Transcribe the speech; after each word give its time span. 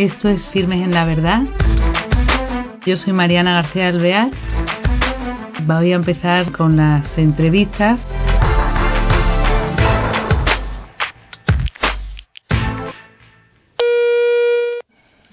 Esto 0.00 0.30
es 0.30 0.40
Firmes 0.50 0.82
en 0.82 0.92
la 0.92 1.04
Verdad. 1.04 1.42
Yo 2.86 2.96
soy 2.96 3.12
Mariana 3.12 3.52
García 3.52 3.88
Alvear. 3.88 4.30
Voy 5.66 5.92
a 5.92 5.96
empezar 5.96 6.52
con 6.52 6.78
las 6.78 7.06
entrevistas. 7.18 8.00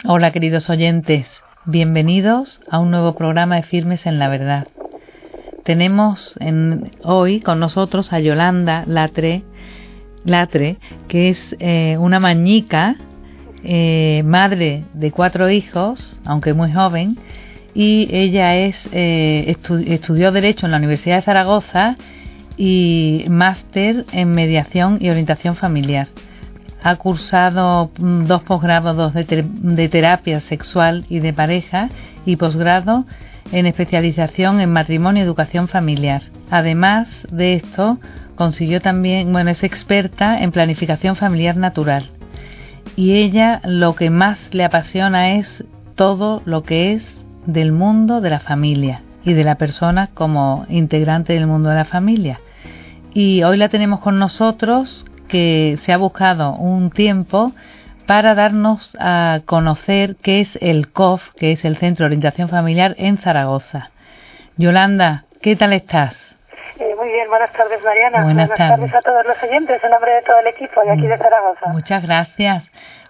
Hola 0.03 0.31
queridos 0.33 0.69
oyentes, 0.69 1.27
bienvenidos 1.63 2.59
a 2.69 2.79
un 2.79 2.91
nuevo 2.91 3.15
programa 3.15 3.55
de 3.55 3.63
Firmes 3.63 4.05
en 4.05 4.19
la 4.19 4.27
Verdad. 4.27 4.67
Tenemos 5.63 6.35
en, 6.41 6.91
hoy 7.03 7.39
con 7.39 7.61
nosotros 7.61 8.11
a 8.11 8.19
Yolanda 8.19 8.83
Latre, 8.85 9.45
Latre 10.25 10.77
que 11.07 11.29
es 11.29 11.55
eh, 11.59 11.95
una 11.97 12.19
mañica, 12.19 12.97
eh, 13.63 14.23
madre 14.25 14.83
de 14.93 15.11
cuatro 15.11 15.49
hijos, 15.49 16.19
aunque 16.25 16.53
muy 16.53 16.71
joven, 16.71 17.17
y 17.73 18.07
ella 18.11 18.55
es 18.55 18.75
eh, 18.91 19.55
estudió 19.87 20.31
Derecho 20.31 20.65
en 20.65 20.71
la 20.71 20.77
Universidad 20.77 21.17
de 21.17 21.21
Zaragoza 21.23 21.95
y 22.57 23.25
máster 23.29 24.05
en 24.11 24.31
Mediación 24.31 24.97
y 24.99 25.09
Orientación 25.09 25.55
Familiar. 25.55 26.07
Ha 26.81 26.95
cursado 26.95 27.91
mm, 27.99 28.25
dos 28.25 28.43
posgrados 28.43 29.13
de, 29.13 29.45
de 29.47 29.89
terapia 29.89 30.39
sexual 30.41 31.05
y 31.09 31.19
de 31.19 31.33
pareja 31.33 31.89
y 32.25 32.35
posgrado 32.35 33.05
en 33.51 33.65
especialización 33.65 34.59
en 34.59 34.71
matrimonio 34.71 35.23
y 35.23 35.25
educación 35.25 35.67
familiar. 35.67 36.23
Además 36.49 37.07
de 37.31 37.55
esto, 37.55 37.99
consiguió 38.35 38.81
también, 38.81 39.31
bueno, 39.31 39.51
es 39.51 39.63
experta 39.63 40.41
en 40.41 40.51
planificación 40.51 41.15
familiar 41.15 41.55
natural. 41.55 42.16
Y 42.97 43.13
ella 43.13 43.61
lo 43.63 43.95
que 43.95 44.09
más 44.09 44.39
le 44.51 44.65
apasiona 44.65 45.35
es 45.35 45.63
todo 45.93 46.41
lo 46.45 46.63
que 46.63 46.93
es 46.93 47.07
del 47.45 47.71
mundo 47.71 48.21
de 48.21 48.31
la 48.31 48.39
familia 48.39 49.03
y 49.23 49.33
de 49.33 49.43
la 49.43 49.55
persona 49.55 50.07
como 50.15 50.65
integrante 50.67 51.33
del 51.33 51.45
mundo 51.45 51.69
de 51.69 51.75
la 51.75 51.85
familia. 51.85 52.41
Y 53.13 53.43
hoy 53.43 53.57
la 53.57 53.69
tenemos 53.69 53.99
con 53.99 54.17
nosotros 54.17 55.05
que 55.27 55.77
se 55.83 55.93
ha 55.93 55.97
buscado 55.97 56.55
un 56.55 56.89
tiempo 56.89 57.53
para 58.07 58.33
darnos 58.33 58.97
a 58.99 59.41
conocer 59.45 60.15
qué 60.15 60.41
es 60.41 60.57
el 60.59 60.89
COF, 60.89 61.21
que 61.35 61.51
es 61.51 61.65
el 61.65 61.77
Centro 61.77 62.03
de 62.03 62.07
Orientación 62.07 62.49
Familiar 62.49 62.95
en 62.97 63.19
Zaragoza. 63.19 63.91
Yolanda, 64.57 65.25
¿qué 65.43 65.55
tal 65.55 65.73
estás? 65.73 66.26
Buenas 67.37 67.55
tardes 67.55 67.83
Mariana. 67.83 68.23
Buenas, 68.23 68.49
tardes. 68.49 68.95
a 68.95 69.01
todos 69.03 69.23
los 69.27 69.43
oyentes 69.43 69.83
en 69.83 69.91
nombre 69.91 70.11
de 70.11 70.21
todo 70.23 70.39
el 70.39 70.47
equipo 70.47 70.81
de 70.81 70.91
aquí 70.91 71.05
de 71.05 71.17
Zaragoza. 71.19 71.67
Muchas 71.67 72.01
gracias. 72.01 72.63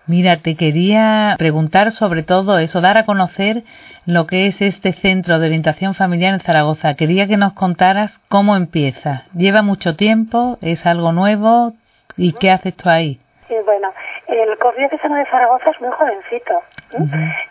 Mira, 0.05 0.35
te 0.35 0.57
quería 0.57 1.35
preguntar 1.37 1.93
sobre 1.93 2.23
todo 2.23 2.59
eso, 2.59 2.81
dar 2.81 2.97
a 2.97 3.05
conocer 3.05 3.63
lo 4.05 4.27
que 4.27 4.47
es 4.47 4.61
este 4.61 4.91
centro 4.91 5.39
de 5.39 5.47
orientación 5.47 5.95
familiar 5.95 6.33
en 6.33 6.41
Zaragoza. 6.41 6.95
Quería 6.95 7.25
que 7.25 7.37
nos 7.37 7.53
contaras 7.53 8.19
cómo 8.27 8.57
empieza. 8.57 9.23
¿Lleva 9.33 9.61
mucho 9.61 9.95
tiempo? 9.95 10.57
¿Es 10.61 10.85
algo 10.85 11.13
nuevo? 11.13 11.71
¿Y 12.17 12.33
qué 12.33 12.51
haces 12.51 12.75
tú 12.75 12.89
ahí? 12.89 13.21
Sí, 13.47 13.55
bueno, 13.65 13.93
el 14.27 14.57
COF 14.57 14.75
diocesano 14.75 15.15
de 15.15 15.25
Zaragoza 15.25 15.69
es 15.71 15.81
muy 15.81 15.91
jovencito. 15.91 16.61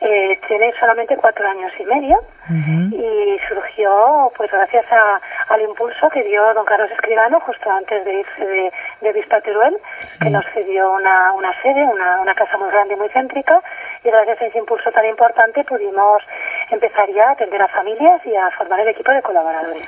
eh, 0.01 0.39
tiene 0.49 0.73
solamente 0.81 1.17
cuatro 1.17 1.47
años 1.47 1.71
y 1.79 1.85
medio 1.85 2.17
y 2.49 3.39
surgió 3.49 4.33
pues 4.37 4.51
gracias 4.51 4.85
a, 4.91 5.21
al 5.53 5.61
impulso 5.63 6.09
que 6.11 6.23
dio 6.23 6.43
don 6.55 6.65
Carlos 6.65 6.91
Escribano 6.91 7.41
justo 7.41 7.71
antes 7.71 8.05
de 8.05 8.21
irse 8.21 8.47
de, 8.47 8.73
de 9.03 9.13
Vista 9.13 9.41
Teruel, 9.43 9.77
que 10.21 10.31
nos 10.31 10.45
cedió 10.55 10.93
una, 10.93 11.33
una 11.33 11.53
sede, 11.63 11.83
una, 11.85 12.21
una 12.23 12.35
casa 12.35 12.57
muy 12.57 12.71
grande 12.71 12.95
y 12.95 12.97
muy 12.97 13.09
céntrica 13.11 13.61
y 14.05 14.09
gracias 14.09 14.41
a 14.41 14.47
ese 14.47 14.59
impulso 14.59 14.91
tan 14.93 15.05
importante 15.07 15.65
pudimos 15.65 16.23
empezar 16.71 17.09
ya 17.15 17.29
a 17.29 17.33
atender 17.33 17.61
a 17.61 17.69
familias 17.69 18.21
y 18.25 18.35
a 18.35 18.51
formar 18.53 18.81
el 18.81 18.89
equipo 18.89 19.13
de 19.13 19.23
colaboradores. 19.23 19.87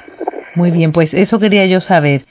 Muy 0.55 0.71
bien, 0.71 0.93
pues 0.93 1.15
eso 1.15 1.39
quería 1.39 1.65
yo 1.67 1.81
saber. 1.81 2.23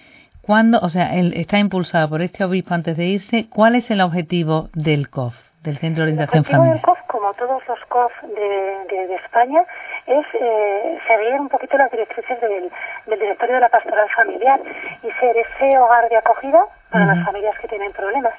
¿Cuándo, 0.48 0.80
o 0.80 0.88
sea, 0.88 1.14
él 1.14 1.34
está 1.36 1.60
impulsado 1.60 2.08
por 2.08 2.22
este 2.22 2.46
obispo 2.46 2.74
antes 2.74 2.96
de 2.96 3.04
irse, 3.04 3.48
¿cuál 3.50 3.76
es 3.76 3.92
el 3.92 4.00
objetivo 4.00 4.70
del 4.74 5.10
COF, 5.10 5.36
del 5.62 5.78
Centro 5.78 6.06
de 6.06 6.12
Orientación 6.14 6.46
Familiar? 6.46 6.78
El 6.78 6.84
objetivo 6.84 6.94
del 6.94 7.04
COF, 7.04 7.08
como 7.12 7.34
todos 7.34 7.62
los 7.68 7.80
COF 7.90 8.12
de, 8.22 9.08
de, 9.08 9.16
España, 9.16 9.60
es 10.08 10.26
eh, 10.34 10.98
seguir 11.06 11.40
un 11.40 11.50
poquito 11.50 11.78
las 11.78 11.92
directrices 11.92 12.40
del, 12.40 12.72
del 13.06 13.20
directorio 13.20 13.56
de 13.56 13.62
la 13.62 13.70
pastoral 13.70 14.10
familiar 14.10 14.60
y 15.04 15.12
ser 15.20 15.36
ese 15.38 15.78
hogar 15.78 16.08
de 16.10 16.18
acogida 16.18 16.66
para 16.90 17.06
las 17.06 17.26
familias 17.26 17.58
que 17.60 17.68
tienen 17.68 17.92
problemas. 17.92 18.34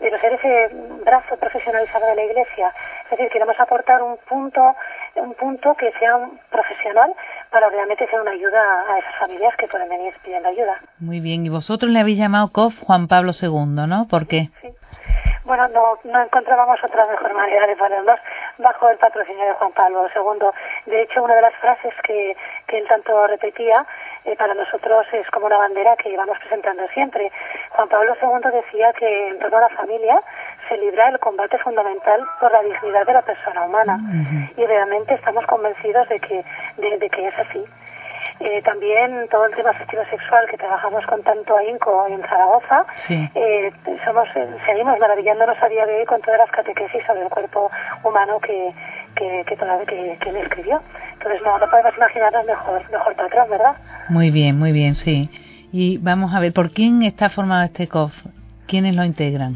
Pero 0.00 0.18
ser 0.20 0.34
ese 0.34 0.70
brazo 1.04 1.36
profesionalizado 1.38 2.06
de 2.06 2.14
la 2.14 2.24
Iglesia, 2.24 2.72
es 3.04 3.10
decir, 3.10 3.28
queremos 3.30 3.58
aportar 3.58 4.02
un 4.02 4.18
punto, 4.28 4.76
un 5.16 5.34
punto 5.34 5.74
que 5.74 5.90
sea 5.98 6.18
profesional 6.50 7.12
para 7.50 7.68
realmente 7.70 8.06
ser 8.08 8.20
una 8.20 8.32
ayuda 8.32 8.60
a 8.88 8.98
esas 8.98 9.14
familias 9.16 9.56
que 9.56 9.66
pueden 9.66 9.88
venir 9.88 10.14
pidiendo 10.22 10.48
ayuda. 10.48 10.78
Muy 10.98 11.20
bien, 11.20 11.44
y 11.46 11.48
vosotros 11.48 11.90
le 11.90 12.00
habéis 12.00 12.18
llamado 12.18 12.52
COF 12.52 12.78
Juan 12.80 13.08
Pablo 13.08 13.32
II, 13.32 13.86
¿no? 13.88 14.06
¿Por 14.08 14.28
qué? 14.28 14.50
Sí. 14.60 14.68
Bueno, 15.44 15.66
no, 15.68 15.98
no 16.04 16.22
encontrábamos 16.22 16.78
otra 16.84 17.06
mejor 17.06 17.34
manera 17.34 17.66
de 17.66 17.74
ponernos 17.74 18.20
bajo 18.60 18.88
el 18.88 18.98
patrocinio 18.98 19.44
de 19.44 19.52
Juan 19.54 19.72
Pablo 19.72 20.06
II. 20.14 20.46
De 20.86 21.02
hecho, 21.02 21.22
una 21.22 21.34
de 21.34 21.42
las 21.42 21.54
frases 21.56 21.94
que, 22.04 22.36
que 22.66 22.78
él 22.78 22.86
tanto 22.88 23.26
repetía 23.26 23.86
eh, 24.24 24.36
para 24.36 24.54
nosotros 24.54 25.06
es 25.12 25.28
como 25.30 25.46
una 25.46 25.56
bandera 25.56 25.96
que 25.96 26.10
llevamos 26.10 26.38
presentando 26.38 26.86
siempre. 26.88 27.30
Juan 27.70 27.88
Pablo 27.88 28.14
II 28.20 28.50
decía 28.52 28.92
que 28.92 29.28
en 29.28 29.38
torno 29.38 29.58
a 29.58 29.62
la 29.62 29.68
familia 29.70 30.20
se 30.68 30.76
libra 30.76 31.08
el 31.08 31.18
combate 31.18 31.58
fundamental 31.58 32.20
por 32.38 32.52
la 32.52 32.62
dignidad 32.62 33.06
de 33.06 33.12
la 33.12 33.22
persona 33.22 33.62
humana 33.62 33.98
y 34.56 34.64
realmente 34.64 35.14
estamos 35.14 35.44
convencidos 35.46 36.08
de 36.08 36.20
que, 36.20 36.44
de, 36.76 37.10
que 37.10 37.28
es 37.28 37.38
así. 37.38 37.64
Eh, 38.40 38.62
también 38.62 39.28
todo 39.30 39.46
el 39.46 39.54
tema 39.54 39.70
afectivo 39.70 40.02
sexual 40.10 40.46
que 40.50 40.56
trabajamos 40.56 41.04
con 41.06 41.22
tanto 41.22 41.56
ahínco 41.56 42.06
en 42.08 42.20
Zaragoza, 42.22 42.86
eh, 43.08 43.72
somos, 44.04 44.28
seguimos 44.66 44.98
maravillándonos 44.98 45.56
a 45.62 45.68
día 45.68 45.86
de 45.86 46.00
hoy 46.00 46.06
con 46.06 46.20
todas 46.22 46.40
las 46.40 46.50
catequesis 46.50 47.04
sobre 47.06 47.22
el 47.22 47.28
cuerpo 47.28 47.70
humano 48.02 48.40
que, 48.40 48.72
que, 49.14 49.44
que, 49.46 49.56
que, 49.56 50.18
que 50.20 50.28
él 50.30 50.36
escribió. 50.36 50.80
Entonces 51.14 51.42
no, 51.42 51.58
no 51.58 51.68
podemos 51.70 51.96
imaginarnos 51.96 52.46
mejor, 52.46 52.90
mejor 52.90 53.14
patrón, 53.14 53.50
¿verdad? 53.50 53.76
Muy 54.08 54.30
bien, 54.30 54.58
muy 54.58 54.72
bien, 54.72 54.94
sí. 54.94 55.30
Y 55.72 55.98
vamos 55.98 56.34
a 56.34 56.40
ver, 56.40 56.52
¿por 56.52 56.70
quién 56.70 57.02
está 57.02 57.28
formado 57.30 57.64
este 57.64 57.88
COF? 57.88 58.12
¿Quiénes 58.66 58.94
lo 58.96 59.04
integran? 59.04 59.54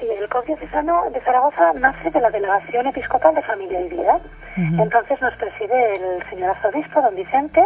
Sí, 0.00 0.06
el 0.18 0.28
COF 0.28 0.46
diocesano 0.46 1.10
de 1.10 1.20
Zaragoza 1.20 1.72
nace 1.74 2.10
de 2.10 2.20
la 2.20 2.30
Delegación 2.30 2.86
Episcopal 2.86 3.34
de 3.34 3.42
Familia 3.42 3.80
y 3.82 3.88
Vida. 3.88 4.20
Entonces 4.56 5.20
nos 5.22 5.34
preside 5.36 5.94
el 5.94 6.28
señor 6.28 6.50
arzobispo, 6.50 7.00
don 7.00 7.14
Vicente. 7.14 7.64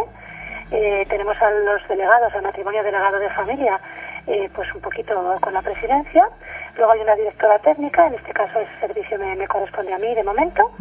Eh, 0.71 1.05
tenemos 1.09 1.35
a 1.41 1.49
los 1.49 1.87
delegados, 1.87 2.33
al 2.33 2.41
matrimonio 2.41 2.83
delegado 2.83 3.19
de 3.19 3.29
familia, 3.29 3.79
eh, 4.27 4.49
pues 4.53 4.67
un 4.75 4.81
poquito 4.81 5.37
con 5.41 5.53
la 5.53 5.61
presidencia. 5.61 6.27
Luego 6.75 6.91
hay 6.91 6.99
una 6.99 7.15
directora 7.15 7.57
técnica, 7.59 8.07
en 8.07 8.15
este 8.15 8.33
caso 8.33 8.59
el 8.59 8.67
servicio 8.79 9.17
me, 9.17 9.35
me 9.35 9.47
corresponde 9.47 9.93
a 9.93 9.97
mí 9.97 10.13
de 10.13 10.23
momento. 10.23 10.71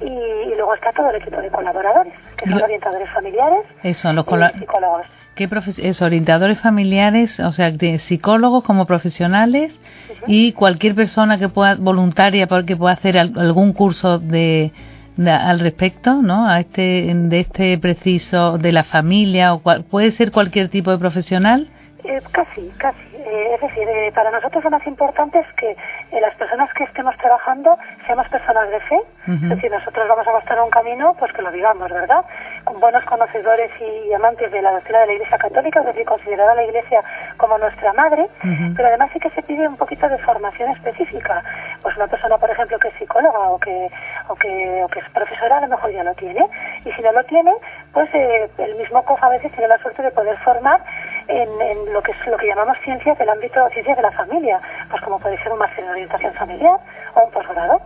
y, 0.00 0.54
luego 0.56 0.74
está 0.74 0.90
todo 0.92 1.10
el 1.10 1.16
equipo 1.16 1.40
de 1.40 1.50
colaboradores, 1.50 2.14
que 2.36 2.48
son 2.48 2.62
orientadores 2.62 3.10
familiares 3.10 3.66
Eso, 3.82 4.12
los 4.12 4.24
y 4.26 4.58
psicólogos. 4.58 5.06
¿Qué 5.34 5.48
es 5.82 6.00
orientadores 6.00 6.58
familiares, 6.60 7.38
o 7.40 7.52
sea, 7.52 7.70
de 7.70 7.98
psicólogos 7.98 8.64
como 8.64 8.86
profesionales 8.86 9.78
y 10.26 10.54
cualquier 10.54 10.94
persona 10.94 11.38
que 11.38 11.50
pueda 11.50 11.74
voluntaria 11.74 12.46
porque 12.46 12.74
pueda 12.74 12.94
hacer 12.94 13.18
algún 13.18 13.74
curso 13.74 14.18
de, 14.18 14.72
al 15.18 15.60
respecto, 15.60 16.22
¿no? 16.22 16.48
A 16.48 16.60
este 16.60 17.12
de 17.14 17.40
este 17.40 17.78
preciso 17.78 18.58
de 18.58 18.72
la 18.72 18.84
familia 18.84 19.54
o 19.54 19.62
puede 19.84 20.12
ser 20.12 20.30
cualquier 20.30 20.68
tipo 20.68 20.90
de 20.90 20.98
profesional. 20.98 21.68
Eh, 22.08 22.22
casi, 22.30 22.70
casi. 22.78 23.16
Eh, 23.16 23.54
es 23.54 23.60
decir, 23.60 23.88
eh, 23.88 24.12
para 24.14 24.30
nosotros 24.30 24.62
lo 24.62 24.70
más 24.70 24.86
importante 24.86 25.40
es 25.40 25.52
que 25.54 25.76
las 26.20 26.34
personas 26.36 26.72
que 26.74 26.84
estemos 26.84 27.16
trabajando 27.16 27.76
seamos 28.06 28.28
personas 28.28 28.70
de 28.70 28.80
fe. 28.80 29.00
Es 29.26 29.48
decir, 29.48 29.70
nosotros 29.70 30.06
vamos 30.08 30.26
a 30.26 30.32
mostrar 30.32 30.60
un 30.60 30.70
camino, 30.70 31.16
pues 31.18 31.32
que 31.32 31.42
lo 31.42 31.50
digamos, 31.50 31.90
¿verdad? 31.90 32.24
Con 32.62 32.78
buenos 32.78 33.04
conocedores 33.04 33.72
y 33.80 34.12
amantes 34.12 34.52
de 34.52 34.62
la 34.62 34.70
doctrina 34.70 35.00
de 35.00 35.06
la 35.06 35.12
Iglesia 35.14 35.38
Católica, 35.38 35.80
es 35.80 35.86
decir, 35.86 36.04
considerar 36.04 36.48
a 36.48 36.54
la 36.54 36.64
Iglesia 36.64 37.02
como 37.36 37.58
nuestra 37.58 37.92
madre, 37.92 38.28
pero 38.76 38.88
además 38.88 39.10
sí 39.12 39.18
que 39.18 39.30
se 39.30 39.42
pide 39.42 39.66
un 39.66 39.76
poquito 39.76 40.08
de 40.08 40.18
formación 40.18 40.70
específica. 40.70 41.42
Pues 41.82 41.96
una 41.96 42.06
persona, 42.06 42.38
por 42.38 42.50
ejemplo, 42.50 42.78
que 42.78 42.88
es 42.88 42.94
psicóloga 42.94 43.50
o 43.50 43.58
que, 43.58 43.90
o 44.28 44.36
que, 44.36 44.84
o 44.84 44.88
que 44.88 45.00
es 45.00 45.10
profesora, 45.10 45.58
a 45.58 45.60
lo 45.62 45.68
mejor 45.68 45.90
ya 45.90 46.04
lo 46.04 46.14
tiene. 46.14 46.46
Y 46.84 46.92
si 46.92 47.02
no 47.02 47.10
lo 47.10 47.24
tiene, 47.24 47.52
pues 47.92 48.08
el 48.14 48.74
mismo 48.76 49.02
COF 49.04 49.22
a 49.24 49.30
veces 49.30 49.50
tiene 49.52 49.66
la 49.66 49.78
suerte 49.78 50.02
de 50.02 50.12
poder 50.12 50.38
formar 50.38 50.80
en, 51.28 51.48
en 51.60 51.92
lo 51.92 52.02
que 52.02 52.12
es 52.12 52.26
lo 52.26 52.36
que 52.36 52.46
llamamos 52.46 52.76
ciencias 52.84 53.18
del 53.18 53.28
ámbito 53.28 53.64
de 53.64 53.70
ciencias 53.70 53.96
de 53.96 54.02
la 54.02 54.12
familia, 54.12 54.60
pues 54.90 55.02
como 55.02 55.18
puede 55.18 55.36
ser 55.42 55.52
un 55.52 55.58
máster 55.58 55.84
en 55.84 55.90
orientación 55.90 56.32
familiar 56.34 56.78
o 57.14 57.24
un 57.24 57.30
posgrado. 57.30 57.80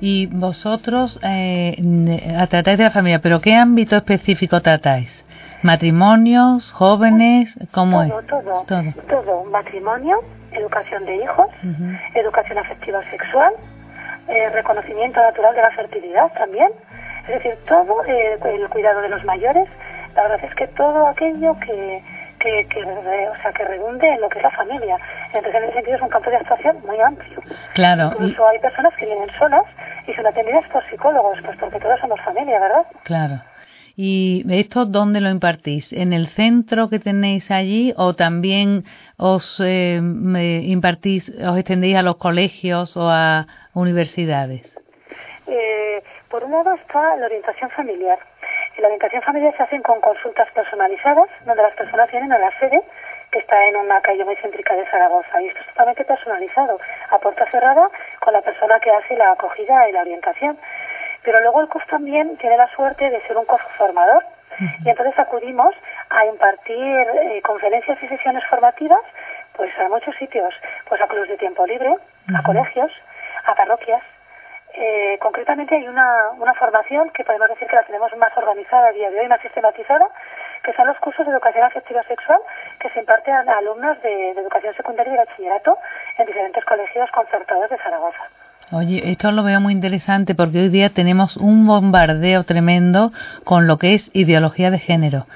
Y 0.00 0.26
vosotros 0.26 1.18
eh, 1.22 1.76
tratáis 2.50 2.78
de 2.78 2.84
la 2.84 2.90
familia, 2.90 3.20
pero 3.20 3.40
¿qué 3.40 3.54
ámbito 3.54 3.96
específico 3.96 4.60
tratáis? 4.60 5.24
¿Matrimonios, 5.62 6.70
jóvenes? 6.72 7.52
¿Cómo 7.72 8.02
es? 8.02 8.10
Todo, 8.28 8.64
todo, 8.66 8.92
todo. 9.08 9.44
Matrimonio, 9.44 10.20
educación 10.52 11.04
de 11.04 11.16
hijos, 11.16 11.46
educación 12.14 12.58
afectiva 12.58 13.02
sexual, 13.10 13.52
eh, 14.28 14.50
reconocimiento 14.50 15.20
natural 15.20 15.54
de 15.54 15.62
la 15.62 15.70
fertilidad 15.70 16.32
también. 16.34 16.68
Es 17.26 17.42
decir, 17.42 17.54
todo 17.66 18.04
eh, 18.06 18.38
el 18.44 18.68
cuidado 18.68 19.00
de 19.00 19.08
los 19.08 19.24
mayores, 19.24 19.68
la 20.14 20.22
verdad 20.22 20.44
es 20.44 20.54
que 20.54 20.68
todo 20.68 21.06
aquello 21.08 21.56
que, 21.60 22.02
que, 22.38 22.66
que, 22.68 22.82
o 22.84 23.42
sea, 23.42 23.52
que 23.52 23.64
redunde 23.64 24.08
en 24.08 24.20
lo 24.20 24.28
que 24.28 24.38
es 24.38 24.44
la 24.44 24.50
familia. 24.50 24.98
Entonces, 25.26 25.54
en 25.54 25.64
ese 25.64 25.72
sentido 25.74 25.96
es 25.96 26.02
un 26.02 26.08
campo 26.08 26.30
de 26.30 26.36
actuación 26.36 26.80
muy 26.86 27.00
amplio. 27.00 27.42
Claro. 27.74 28.10
Incluso 28.12 28.48
hay 28.48 28.58
personas 28.58 28.94
que 28.96 29.06
vienen 29.06 29.28
solas 29.38 29.64
y 30.06 30.14
son 30.14 30.26
atendidas 30.26 30.64
por 30.72 30.88
psicólogos, 30.90 31.38
pues 31.44 31.56
porque 31.58 31.80
todos 31.80 32.00
somos 32.00 32.20
familia, 32.20 32.58
¿verdad? 32.60 32.86
Claro. 33.04 33.40
¿Y 34.00 34.44
esto 34.48 34.86
dónde 34.86 35.20
lo 35.20 35.28
impartís? 35.28 35.92
¿En 35.92 36.12
el 36.12 36.28
centro 36.28 36.88
que 36.88 37.00
tenéis 37.00 37.50
allí 37.50 37.92
o 37.96 38.14
también 38.14 38.84
os 39.16 39.60
eh, 39.60 39.96
impartís, 39.96 41.28
os 41.30 41.58
extendéis 41.58 41.96
a 41.96 42.02
los 42.02 42.16
colegios 42.16 42.96
o 42.96 43.10
a 43.10 43.48
universidades? 43.74 44.72
Eh, 45.48 46.00
por 46.30 46.44
un 46.44 46.52
lado 46.52 46.74
está 46.74 47.16
la 47.16 47.26
orientación 47.26 47.70
familiar. 47.70 48.18
En 48.78 48.82
la 48.82 48.88
orientación 48.90 49.22
familiar 49.22 49.52
se 49.56 49.62
hacen 49.64 49.82
con 49.82 50.00
consultas 50.00 50.48
personalizadas, 50.52 51.28
donde 51.44 51.64
las 51.64 51.74
personas 51.74 52.08
vienen 52.12 52.32
a 52.32 52.38
la 52.38 52.56
sede, 52.60 52.80
que 53.32 53.40
está 53.40 53.66
en 53.66 53.76
una 53.76 54.00
calle 54.00 54.24
muy 54.24 54.36
céntrica 54.36 54.76
de 54.76 54.86
Zaragoza. 54.86 55.42
Y 55.42 55.48
esto 55.48 55.58
es 55.58 55.66
totalmente 55.66 56.04
personalizado, 56.04 56.78
a 57.10 57.18
puerta 57.18 57.50
cerrada, 57.50 57.90
con 58.20 58.32
la 58.32 58.40
persona 58.40 58.78
que 58.78 58.92
hace 58.92 59.16
la 59.16 59.32
acogida 59.32 59.88
y 59.88 59.92
la 59.92 60.02
orientación. 60.02 60.56
Pero 61.24 61.40
luego 61.40 61.60
el 61.60 61.68
COF 61.68 61.84
también 61.86 62.36
tiene 62.36 62.56
la 62.56 62.68
suerte 62.68 63.10
de 63.10 63.20
ser 63.22 63.36
un 63.36 63.46
COF 63.46 63.60
formador 63.76 64.24
y 64.84 64.88
entonces 64.88 65.18
acudimos 65.18 65.74
a 66.10 66.26
impartir 66.26 66.76
eh, 66.76 67.42
conferencias 67.42 68.00
y 68.00 68.06
sesiones 68.06 68.44
formativas 68.46 69.02
pues 69.54 69.76
a 69.76 69.88
muchos 69.88 70.14
sitios, 70.14 70.54
pues 70.88 71.00
a 71.00 71.08
clubes 71.08 71.28
de 71.28 71.36
tiempo 71.36 71.66
libre, 71.66 71.96
a 72.32 72.42
colegios, 72.44 72.92
a 73.44 73.56
parroquias. 73.56 74.02
Eh, 74.74 75.18
concretamente 75.20 75.74
hay 75.74 75.88
una, 75.88 76.30
una 76.38 76.54
formación 76.54 77.10
que 77.10 77.24
podemos 77.24 77.48
decir 77.48 77.66
que 77.66 77.76
la 77.76 77.84
tenemos 77.84 78.14
más 78.16 78.36
organizada 78.36 78.88
a 78.88 78.92
día 78.92 79.10
de 79.10 79.20
hoy, 79.20 79.28
más 79.28 79.40
sistematizada, 79.40 80.08
que 80.62 80.72
son 80.74 80.86
los 80.86 80.98
cursos 80.98 81.26
de 81.26 81.32
educación 81.32 81.64
afectiva 81.64 82.02
sexual 82.04 82.38
que 82.78 82.90
se 82.90 83.00
imparten 83.00 83.34
a 83.34 83.58
alumnos 83.58 84.00
de, 84.02 84.30
educación 84.30 84.74
secundaria 84.74 85.14
y 85.14 85.16
bachillerato 85.16 85.78
en 86.18 86.26
diferentes 86.26 86.64
colegios 86.64 87.10
concertados 87.10 87.70
de 87.70 87.78
Zaragoza. 87.78 88.22
Oye, 88.70 89.10
esto 89.10 89.32
lo 89.32 89.42
veo 89.42 89.60
muy 89.60 89.72
interesante 89.72 90.34
porque 90.34 90.58
hoy 90.58 90.68
día 90.68 90.90
tenemos 90.90 91.36
un 91.38 91.66
bombardeo 91.66 92.44
tremendo 92.44 93.12
con 93.44 93.66
lo 93.66 93.78
que 93.78 93.94
es 93.94 94.10
ideología 94.12 94.70
de 94.70 94.78
género. 94.78 95.26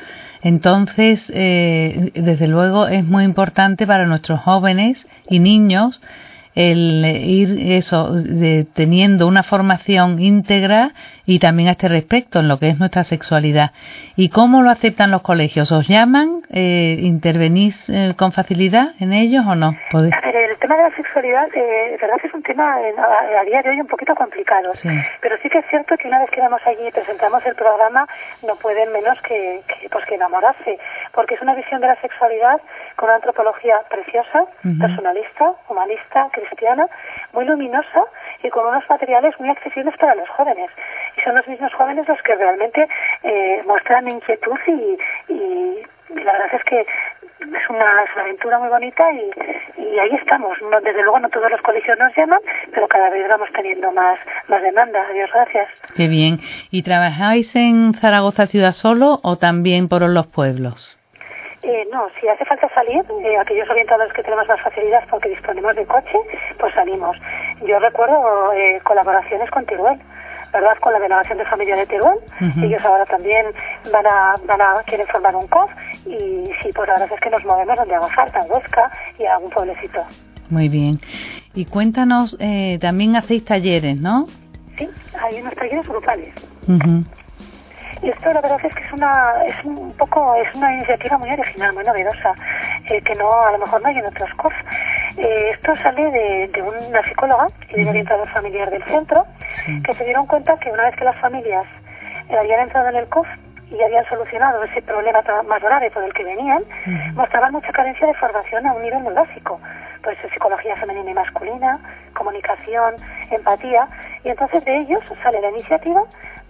Entonces, 0.42 1.32
eh, 1.34 2.10
desde 2.14 2.48
luego 2.48 2.88
es 2.88 3.04
muy 3.04 3.24
importante 3.24 3.86
para 3.86 4.06
nuestros 4.06 4.40
jóvenes 4.40 5.06
y 5.28 5.38
niños 5.38 6.02
el 6.54 7.04
ir 7.04 7.72
eso 7.72 8.12
de, 8.12 8.66
teniendo 8.74 9.26
una 9.26 9.42
formación 9.42 10.20
íntegra 10.20 10.92
y 11.24 11.38
también 11.38 11.68
a 11.68 11.72
este 11.72 11.88
respecto 11.88 12.40
en 12.40 12.48
lo 12.48 12.58
que 12.58 12.68
es 12.68 12.78
nuestra 12.78 13.04
sexualidad. 13.04 13.70
¿Y 14.16 14.28
cómo 14.28 14.62
lo 14.62 14.70
aceptan 14.70 15.10
los 15.10 15.22
colegios? 15.22 15.70
¿Os 15.72 15.88
llaman? 15.88 16.42
Eh, 16.50 16.98
¿Intervenís 17.00 17.76
eh, 17.88 18.14
con 18.16 18.32
facilidad 18.32 18.94
en 19.00 19.12
ellos 19.12 19.44
o 19.46 19.54
no? 19.54 19.74
A 19.92 20.00
ver, 20.00 20.50
el 20.50 20.58
tema 20.58 20.76
de 20.76 20.82
la 20.82 20.96
sexualidad, 20.96 21.48
eh, 21.54 21.96
verdad 22.00 22.18
es 22.22 22.34
un 22.34 22.42
tema 22.42 22.80
eh, 22.82 22.94
a, 23.38 23.44
día 23.44 23.62
de 23.62 23.70
hoy 23.70 23.80
un 23.80 23.86
poquito 23.86 24.14
complicado. 24.14 24.72
Pero 25.20 25.36
sí 25.42 25.48
que 25.48 25.58
es 25.58 25.66
cierto 25.70 25.96
que 25.96 26.08
una 26.08 26.20
vez 26.20 26.30
que 26.30 26.40
vamos 26.40 26.60
allí 26.66 26.86
y 26.86 26.90
presentamos 26.90 27.44
el 27.46 27.54
programa, 27.54 28.06
no 28.46 28.56
pueden 28.56 28.92
menos 28.92 29.20
que, 29.22 29.60
que, 29.66 29.88
pues 29.88 30.04
que 30.06 30.16
enamorarse. 30.16 30.78
Porque 31.12 31.34
es 31.34 31.42
una 31.42 31.54
visión 31.54 31.80
de 31.80 31.86
la 31.86 31.96
sexualidad 32.00 32.60
con 32.96 33.08
una 33.08 33.16
antropología 33.16 33.80
preciosa, 33.88 34.44
personalista, 34.80 35.52
humanista, 35.68 36.28
cristiana, 36.32 36.86
muy 37.32 37.44
luminosa 37.44 38.04
y 38.42 38.50
con 38.50 38.66
unos 38.66 38.88
materiales 38.88 39.38
muy 39.40 39.48
accesibles 39.50 39.96
para 39.96 40.14
los 40.14 40.28
jóvenes 40.30 40.70
y 41.16 41.20
son 41.22 41.34
los 41.34 41.46
mismos 41.46 41.72
jóvenes 41.74 42.06
los 42.08 42.20
que 42.22 42.34
realmente 42.34 42.88
eh, 43.22 43.62
muestran 43.66 44.08
inquietud 44.08 44.58
y, 44.66 45.32
y, 45.32 45.82
la 46.14 46.32
verdad 46.32 46.54
es 46.54 46.64
que 46.64 46.80
es 46.80 47.70
una, 47.70 48.02
es 48.04 48.10
una 48.14 48.22
aventura 48.22 48.58
muy 48.58 48.68
bonita 48.68 49.10
y, 49.12 49.30
y 49.82 49.98
ahí 49.98 50.10
estamos. 50.20 50.56
No, 50.70 50.80
desde 50.80 51.02
luego 51.02 51.18
no 51.18 51.28
todos 51.30 51.50
los 51.50 51.60
colegios 51.62 51.98
nos 51.98 52.14
llaman, 52.16 52.40
pero 52.72 52.86
cada 52.86 53.10
vez 53.10 53.26
vamos 53.28 53.48
teniendo 53.54 53.90
más, 53.92 54.18
más 54.48 54.62
demanda. 54.62 55.00
Adiós, 55.10 55.30
gracias. 55.32 55.68
Qué 55.96 56.08
bien. 56.08 56.38
¿Y 56.70 56.82
trabajáis 56.82 57.54
en 57.56 57.94
Zaragoza 57.94 58.46
ciudad 58.46 58.72
solo 58.72 59.20
o 59.22 59.36
también 59.36 59.88
por 59.88 60.02
los 60.02 60.26
pueblos? 60.26 60.98
Eh, 61.62 61.86
no, 61.92 62.08
si 62.20 62.26
hace 62.28 62.44
falta 62.44 62.68
salir, 62.74 63.04
eh, 63.24 63.38
aquellos 63.38 63.70
orientadores 63.70 64.12
que 64.12 64.22
tenemos 64.22 64.48
más 64.48 64.60
facilidad 64.60 65.04
porque 65.08 65.28
disponemos 65.28 65.76
de 65.76 65.86
coche, 65.86 66.18
pues 66.58 66.74
salimos. 66.74 67.16
Yo 67.64 67.78
recuerdo 67.78 68.52
eh, 68.52 68.80
colaboraciones 68.84 69.50
con 69.50 69.64
Teruel 69.66 69.98
¿verdad? 70.52 70.76
Con 70.80 70.92
la 70.92 70.98
delegación 70.98 71.38
de 71.38 71.44
familia 71.46 71.76
de 71.76 71.86
Teruel. 71.86 72.18
Ellos 72.62 72.84
ahora 72.84 73.06
también 73.06 73.46
van 73.90 74.06
a, 74.06 74.34
van 74.46 74.60
a, 74.60 74.82
quieren 74.84 75.06
formar 75.06 75.34
un 75.34 75.46
COF 75.46 75.70
y 76.04 76.50
sí, 76.62 76.70
pues 76.74 76.88
la 76.88 76.98
verdad 76.98 77.08
es 77.12 77.20
que 77.20 77.30
nos 77.30 77.44
movemos 77.44 77.76
donde 77.76 77.94
haga 77.94 78.08
falta, 78.08 78.40
en 78.40 78.50
Huesca 78.50 78.90
y 79.18 79.24
a 79.24 79.36
algún 79.36 79.50
pueblecito. 79.50 80.04
Muy 80.50 80.68
bien. 80.68 81.00
Y 81.54 81.64
cuéntanos, 81.64 82.36
eh, 82.38 82.78
también 82.80 83.16
hacéis 83.16 83.44
talleres, 83.44 83.98
¿no? 83.98 84.26
Sí, 84.76 84.88
hay 85.18 85.40
unos 85.40 85.54
talleres 85.54 85.88
grupales. 85.88 86.34
Esto 88.10 88.32
la 88.32 88.40
verdad 88.40 88.58
es 88.64 88.74
que 88.74 88.84
es 88.84 88.92
una, 88.92 89.44
es 89.46 89.64
un 89.64 89.92
poco, 89.96 90.34
es 90.34 90.52
una 90.54 90.74
iniciativa 90.74 91.18
muy 91.18 91.30
original, 91.30 91.72
muy 91.72 91.84
novedosa, 91.84 92.34
eh, 92.90 93.00
que 93.02 93.14
no, 93.14 93.30
a 93.30 93.52
lo 93.52 93.58
mejor 93.58 93.80
no 93.80 93.88
hay 93.88 93.98
en 93.98 94.06
otros 94.06 94.30
COF. 94.34 94.52
Eh, 95.16 95.50
esto 95.52 95.76
sale 95.76 96.10
de, 96.10 96.48
de, 96.48 96.62
una 96.62 97.02
psicóloga 97.04 97.46
y 97.70 97.76
de 97.76 97.82
un 97.82 97.88
orientador 97.88 98.28
familiar 98.30 98.70
del 98.70 98.82
centro, 98.84 99.24
que 99.84 99.94
se 99.94 100.04
dieron 100.04 100.26
cuenta 100.26 100.58
que 100.58 100.70
una 100.70 100.84
vez 100.84 100.96
que 100.96 101.04
las 101.04 101.16
familias 101.20 101.66
eh, 102.28 102.36
habían 102.36 102.60
entrado 102.60 102.88
en 102.88 102.96
el 102.96 103.08
COF 103.08 103.26
y 103.70 103.80
habían 103.80 104.04
solucionado 104.06 104.62
ese 104.64 104.82
problema 104.82 105.22
más 105.48 105.62
grave 105.62 105.90
por 105.90 106.02
el 106.02 106.12
que 106.12 106.24
venían, 106.24 106.62
mostraban 107.14 107.52
mucha 107.52 107.72
carencia 107.72 108.06
de 108.06 108.12
formación 108.14 108.66
a 108.66 108.74
un 108.74 108.82
nivel 108.82 109.00
muy 109.00 109.14
básico. 109.14 109.58
Pues 110.02 110.18
psicología 110.30 110.76
femenina 110.76 111.10
y 111.10 111.14
masculina, 111.14 111.78
comunicación, 112.12 112.96
empatía, 113.30 113.88
y 114.24 114.28
entonces 114.28 114.62
de 114.66 114.76
ellos 114.76 115.00
sale 115.22 115.40
la 115.40 115.48
iniciativa 115.50 116.02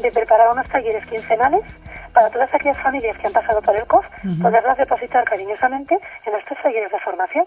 de 0.03 0.11
preparar 0.11 0.51
unos 0.51 0.69
talleres 0.69 1.07
quincenales 1.07 1.63
para 2.13 2.29
todas 2.31 2.53
aquellas 2.53 2.79
familias 2.79 3.17
que 3.19 3.27
han 3.27 3.33
pasado 3.33 3.63
por 3.63 3.75
el 3.77 3.87
COF, 3.87 4.05
poderlas 4.43 4.77
depositar 4.77 5.25
cariñosamente 5.25 5.99
en 6.27 6.35
estos 6.35 6.59
talleres 6.63 6.91
de 6.91 6.99
formación. 7.01 7.47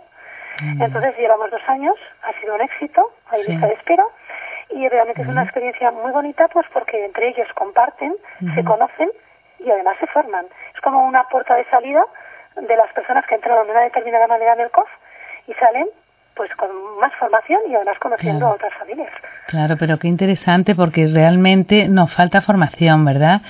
Entonces 0.80 1.18
llevamos 1.18 1.52
dos 1.52 1.62
años, 1.68 1.96
ha 2.24 2.32
sido 2.40 2.56
un 2.56 2.62
éxito, 2.62 3.12
hay 3.30 3.44
lista 3.44 3.68
de 3.68 3.74
espera, 3.74 4.06
y 4.70 4.88
realmente 4.88 5.22
es 5.22 5.28
una 5.28 5.44
experiencia 5.44 5.92
muy 5.92 6.12
bonita 6.12 6.48
pues 6.48 6.66
porque 6.74 7.06
entre 7.06 7.28
ellos 7.30 7.48
comparten, 7.54 8.16
se 8.56 8.64
conocen 8.64 9.12
y 9.60 9.70
además 9.70 9.98
se 10.00 10.08
forman. 10.08 10.46
Es 10.74 10.82
como 10.82 11.06
una 11.06 11.28
puerta 11.28 11.56
de 11.56 11.66
salida 11.66 12.06
de 12.56 12.76
las 12.76 12.92
personas 12.94 13.26
que 13.28 13.36
entraron 13.36 13.68
de 13.68 13.72
una 13.72 13.82
determinada 13.82 14.28
manera 14.28 14.54
en 14.54 14.62
el 14.62 14.72
COF 14.72 14.90
y 15.48 15.54
salen 15.56 15.88
pues 16.36 16.54
con 16.56 16.70
más 17.00 17.14
formación 17.16 17.62
y 17.68 17.76
además 17.76 17.98
conociendo 18.00 18.48
a 18.48 18.52
otras 18.52 18.74
familias. 18.74 19.12
Claro, 19.48 19.76
pero 19.80 19.98
qué 19.98 20.08
interesante 20.08 20.76
porque 20.76 21.08
realmente 21.08 21.88
nos 21.88 22.14
falta 22.14 22.42
formación, 22.42 23.06
¿verdad? 23.06 23.42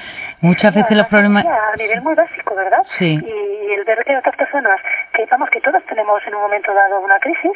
Muchas 0.41 0.73
veces 0.75 0.95
los 0.95 1.07
problemas... 1.07 1.45
A 1.45 1.75
nivel 1.77 2.01
muy 2.01 2.13
básico, 2.13 2.53
¿verdad? 2.55 2.81
Sí. 2.85 3.19
Y 3.19 3.73
el 3.73 3.83
ver 3.85 4.03
que 4.05 4.15
otras 4.17 4.35
personas, 4.35 4.79
que 5.13 5.25
vamos, 5.25 5.49
que 5.49 5.61
todos 5.61 5.83
tenemos 5.85 6.21
en 6.27 6.35
un 6.35 6.41
momento 6.41 6.73
dado 6.73 6.99
una 6.99 7.19
crisis, 7.19 7.53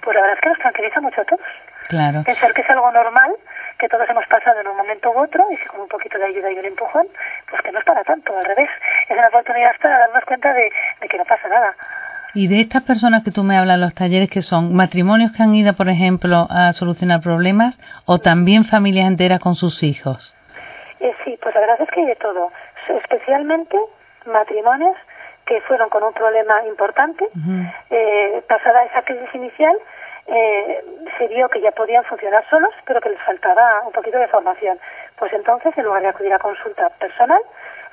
pues 0.00 0.14
la 0.14 0.22
verdad 0.22 0.36
es 0.36 0.40
que 0.40 0.48
nos 0.48 0.58
tranquiliza 0.58 1.00
mucho 1.00 1.20
a 1.20 1.24
todos. 1.24 1.46
Claro. 1.88 2.22
Pensar 2.24 2.54
que 2.54 2.62
es 2.62 2.70
algo 2.70 2.90
normal, 2.92 3.32
que 3.78 3.88
todos 3.88 4.08
hemos 4.08 4.26
pasado 4.26 4.60
en 4.60 4.68
un 4.68 4.76
momento 4.76 5.10
u 5.10 5.18
otro, 5.18 5.44
y 5.50 5.56
si 5.56 5.66
con 5.66 5.80
un 5.80 5.88
poquito 5.88 6.18
de 6.18 6.26
ayuda 6.26 6.50
y 6.50 6.58
un 6.58 6.64
empujón, 6.64 7.06
pues 7.50 7.60
que 7.62 7.72
no 7.72 7.80
es 7.80 7.84
para 7.84 8.04
tanto, 8.04 8.36
al 8.36 8.44
revés. 8.44 8.70
Es 9.08 9.18
una 9.18 9.28
oportunidad 9.28 9.72
para 9.82 9.98
darnos 9.98 10.24
cuenta 10.24 10.52
de, 10.54 10.70
de 11.00 11.08
que 11.08 11.18
no 11.18 11.24
pasa 11.24 11.48
nada. 11.48 11.74
Y 12.34 12.48
de 12.48 12.60
estas 12.60 12.82
personas 12.82 13.24
que 13.24 13.30
tú 13.30 13.42
me 13.42 13.58
hablas, 13.58 13.78
los 13.78 13.94
talleres 13.94 14.30
que 14.30 14.40
son 14.40 14.74
matrimonios 14.74 15.32
que 15.32 15.42
han 15.42 15.54
ido, 15.54 15.74
por 15.74 15.88
ejemplo, 15.88 16.46
a 16.48 16.72
solucionar 16.72 17.20
problemas 17.20 17.78
o 18.06 18.18
también 18.18 18.64
familias 18.64 19.06
enteras 19.06 19.38
con 19.38 19.54
sus 19.54 19.82
hijos. 19.82 20.34
Eh, 21.00 21.12
sí, 21.24 21.38
pues 21.42 21.54
la 21.54 21.60
verdad 21.60 21.80
es 21.80 21.90
que 21.90 22.00
hay 22.00 22.06
de 22.06 22.16
todo. 22.16 22.50
Especialmente 22.88 23.76
matrimonios 24.24 24.96
que 25.44 25.60
fueron 25.62 25.90
con 25.90 26.02
un 26.04 26.12
problema 26.14 26.64
importante. 26.66 27.28
eh, 27.90 28.42
pasada 28.48 28.84
esa 28.84 29.02
crisis 29.02 29.28
inicial, 29.34 29.76
eh, 30.26 30.84
se 31.18 31.28
vio 31.28 31.48
que 31.48 31.60
ya 31.60 31.72
podían 31.72 32.04
funcionar 32.04 32.44
solos, 32.48 32.72
pero 32.86 33.00
que 33.00 33.10
les 33.10 33.20
faltaba 33.22 33.82
un 33.84 33.92
poquito 33.92 34.18
de 34.18 34.28
formación. 34.28 34.78
Pues 35.18 35.32
entonces, 35.32 35.76
en 35.76 35.84
lugar 35.84 36.00
de 36.00 36.08
acudir 36.08 36.32
a 36.32 36.38
consulta 36.38 36.88
personal, 37.00 37.42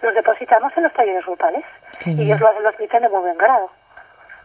los 0.02 0.14
depositamos 0.16 0.72
en 0.78 0.84
los 0.84 0.94
talleres 0.94 1.26
grupales. 1.26 1.66
y 2.06 2.22
ellos 2.22 2.40
lo, 2.40 2.60
lo 2.62 2.70
admiten 2.70 3.02
de 3.02 3.10
muy 3.10 3.20
buen 3.20 3.38
grado. 3.38 3.70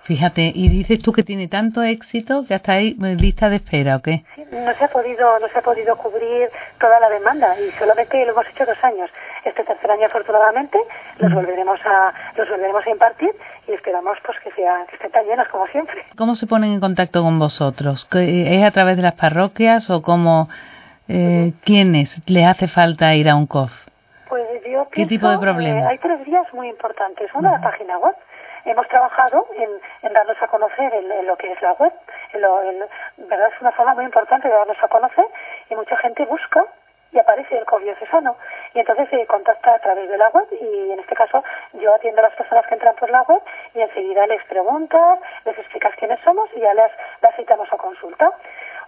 Fíjate, 0.04 0.52
y 0.54 0.68
dices 0.68 1.00
tú 1.02 1.12
que 1.12 1.22
tiene 1.22 1.48
tanto 1.48 1.82
éxito 1.82 2.44
que 2.46 2.54
hasta 2.54 2.72
ahí 2.72 2.94
lista 2.94 3.48
de 3.48 3.56
espera, 3.56 3.96
¿o 3.96 4.02
qué? 4.02 4.22
Sí, 4.34 4.44
no 4.52 4.74
se 4.74 4.84
ha 4.84 4.88
podido, 4.88 5.38
no 5.38 5.48
se 5.48 5.58
ha 5.58 5.62
podido 5.62 5.96
cubrir 5.96 6.48
toda 6.78 7.00
la 7.00 7.08
demanda 7.08 7.58
y 7.58 7.70
solamente 7.78 8.24
lo 8.26 8.32
hemos 8.32 8.46
hecho 8.48 8.66
dos 8.66 8.82
años. 8.84 9.10
Este 9.44 9.64
tercer 9.64 9.90
año, 9.90 10.06
afortunadamente, 10.06 10.78
los 11.18 11.32
volveremos 11.32 11.80
a, 11.84 12.12
los 12.36 12.48
volveremos 12.48 12.86
a 12.86 12.90
impartir 12.90 13.30
y 13.66 13.72
esperamos 13.72 14.18
pues 14.24 14.38
que 14.40 14.50
sean, 14.52 14.86
que 14.86 14.96
estén 14.96 15.10
tan 15.10 15.24
llenos 15.24 15.48
como 15.48 15.66
siempre. 15.68 16.04
¿Cómo 16.16 16.34
se 16.34 16.46
ponen 16.46 16.72
en 16.72 16.80
contacto 16.80 17.22
con 17.22 17.38
vosotros? 17.38 18.06
¿Es 18.12 18.64
a 18.64 18.70
través 18.70 18.96
de 18.96 19.02
las 19.02 19.14
parroquias 19.14 19.88
o 19.90 20.02
cómo? 20.02 20.48
eh, 21.08 21.52
¿quiénes 21.64 22.16
le 22.28 22.44
hace 22.44 22.68
falta 22.68 23.14
ir 23.14 23.28
a 23.28 23.36
un 23.36 23.46
COF? 23.46 23.72
Pues 24.28 24.42
yo 24.70 24.88
¿Qué 24.90 25.06
tipo 25.06 25.28
de 25.28 25.38
problema? 25.38 25.88
hay 25.88 25.98
tres 25.98 26.24
vías 26.24 26.46
muy 26.52 26.68
importantes. 26.68 27.30
Una, 27.34 27.52
la 27.52 27.60
página 27.60 27.98
web. 27.98 28.14
Hemos 28.64 28.88
trabajado 28.88 29.46
en, 29.56 29.70
en 30.02 30.12
darnos 30.12 30.40
a 30.40 30.48
conocer 30.48 30.92
en, 30.94 31.26
lo 31.26 31.36
que 31.36 31.52
es 31.52 31.60
la 31.62 31.72
web. 31.72 31.92
En 32.32 32.40
lo, 32.40 32.60
¿verdad? 33.18 33.50
Es 33.54 33.60
una 33.60 33.72
forma 33.72 33.94
muy 33.94 34.04
importante 34.04 34.48
de 34.48 34.54
darnos 34.54 34.82
a 34.82 34.88
conocer 34.88 35.26
y 35.70 35.74
mucha 35.74 35.96
gente 35.98 36.24
busca 36.24 36.64
y 37.12 37.18
aparece 37.18 37.56
el 37.56 37.64
COVID 37.64 37.84
diocesano. 37.84 38.36
Y 38.74 38.80
entonces 38.80 39.08
se 39.08 39.26
contacta 39.26 39.74
a 39.74 39.78
través 39.78 40.08
de 40.08 40.18
la 40.18 40.28
web 40.30 40.46
y 40.50 40.90
en 40.90 40.98
este 40.98 41.14
caso 41.14 41.44
yo 41.74 41.94
atiendo 41.94 42.20
a 42.20 42.24
las 42.24 42.34
personas 42.34 42.66
que 42.66 42.74
entran 42.74 42.96
por 42.96 43.08
la 43.10 43.22
web 43.22 43.40
y 43.74 43.80
enseguida 43.80 44.26
les 44.26 44.42
preguntas, 44.46 45.20
les 45.44 45.56
explicas 45.58 45.94
quiénes 45.96 46.18
somos 46.20 46.50
y 46.56 46.60
ya 46.60 46.74
les, 46.74 46.90
las 47.22 47.36
citamos 47.36 47.72
a 47.72 47.76
consulta. 47.76 48.32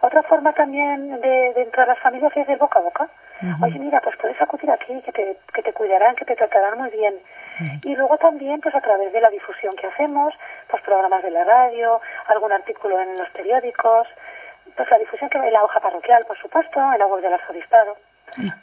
Otra 0.01 0.23
forma 0.25 0.53
también 0.53 1.21
de, 1.21 1.53
de 1.55 1.63
entrar 1.63 1.89
a 1.89 1.93
las 1.95 2.03
familias 2.03 2.37
es 2.37 2.47
de 2.47 2.57
boca 2.57 2.81
a 2.81 2.83
boca. 2.83 3.09
Oye, 3.63 3.79
mira, 3.79 4.01
pues 4.01 4.17
puedes 4.17 4.41
acudir 4.41 4.71
aquí, 4.71 5.01
que 5.03 5.13
te, 5.13 5.37
que 5.53 5.63
te 5.63 5.73
cuidarán, 5.73 6.17
que 6.17 6.25
te 6.25 6.37
tratarán 6.37 6.79
muy 6.79 6.91
bien. 6.91 7.15
Y 7.83 7.95
luego 7.97 8.19
también, 8.19 8.61
pues 8.61 8.75
a 8.75 8.81
través 8.81 9.13
de 9.13 9.21
la 9.21 9.31
difusión 9.31 9.75
que 9.77 9.87
hacemos, 9.87 10.35
pues 10.69 10.83
programas 10.83 11.23
de 11.23 11.31
la 11.31 11.45
radio, 11.45 12.01
algún 12.29 12.53
artículo 12.53 13.01
en 13.01 13.17
los 13.17 13.29
periódicos, 13.31 14.07
pues 14.77 14.91
la 14.91 14.99
difusión 14.99 15.31
que 15.31 15.39
en 15.39 15.53
la 15.53 15.65
hoja 15.65 15.81
parroquial, 15.81 16.25
por 16.27 16.39
supuesto, 16.39 16.81
en 16.93 16.99
la 16.99 17.07
web 17.07 17.23
del 17.23 17.33
arzobispado. 17.33 17.97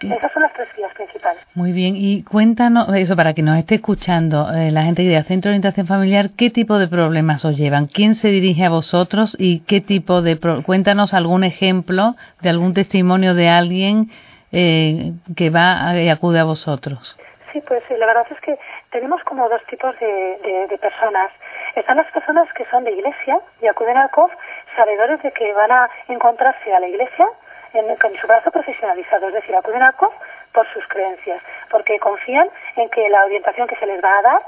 Esas 0.02 0.32
son 0.32 0.44
las 0.44 0.54
tres 0.54 0.68
vías 0.78 0.94
principales. 0.94 1.42
Muy 1.56 1.72
bien, 1.72 1.96
y 1.96 2.24
cuéntanos, 2.24 2.94
eso 2.96 3.16
para 3.16 3.34
que 3.34 3.42
nos 3.42 3.58
esté 3.58 3.76
escuchando 3.76 4.54
eh, 4.54 4.70
la 4.72 4.84
gente 4.84 5.02
de 5.02 5.24
Centro 5.24 5.50
de 5.50 5.54
Orientación 5.54 5.88
Familiar, 5.88 6.30
¿qué 6.38 6.50
tipo 6.52 6.78
de 6.78 6.88
problemas 6.88 7.44
os 7.46 7.58
llevan? 7.58 7.88
¿Quién 7.88 8.14
se 8.14 8.28
dirige 8.28 8.66
a 8.66 8.70
vosotros 8.70 9.36
y 9.40 9.62
qué 9.62 9.82
tipo 9.82 10.22
de... 10.22 10.38
cuéntanos 10.64 11.14
algún 11.14 11.44
ejemplo 11.44 12.16
de 12.42 12.50
algún 12.50 12.74
testimonio 12.74 13.34
de 13.34 13.50
alguien 13.50 14.12
eh, 14.52 15.14
que 15.36 15.50
va 15.50 16.00
y 16.00 16.10
acude 16.10 16.40
a 16.40 16.44
vosotros. 16.44 17.18
Sí, 17.54 17.62
pues 17.68 17.84
la 17.92 18.08
verdad 18.08 18.26
es 18.32 18.40
que 18.42 18.58
tenemos 18.90 19.24
como 19.26 19.48
dos 19.48 19.64
tipos 19.68 19.98
de, 20.00 20.68
de, 20.68 20.78
personas. 20.80 21.32
Están 21.76 21.98
las 21.98 22.12
personas 22.12 22.52
que 22.54 22.66
son 22.66 22.84
de 22.84 22.92
iglesia 22.92 23.40
y 23.62 23.68
acuden 23.68 23.96
al 23.96 24.10
COF 24.10 24.32
sabedores 24.76 25.22
de 25.22 25.32
que 25.32 25.54
van 25.54 25.72
a 25.72 25.90
encontrarse 26.08 26.74
a 26.74 26.80
la 26.80 26.88
iglesia 26.88 27.28
en, 27.74 27.96
con 27.98 28.12
su 28.20 28.26
brazo 28.26 28.50
profesionalizado, 28.50 29.28
es 29.28 29.36
decir, 29.36 29.56
acuden 29.56 29.84
al 29.84 29.94
COF 29.96 30.14
por 30.52 30.66
sus 30.74 30.84
creencias, 30.88 31.44
porque 31.70 32.00
confían 32.00 32.50
en 32.76 32.90
que 32.90 33.08
la 33.10 33.24
orientación 33.26 33.68
que 33.68 33.76
se 33.76 33.86
les 33.86 34.04
va 34.04 34.18
a 34.18 34.22
dar 34.24 34.42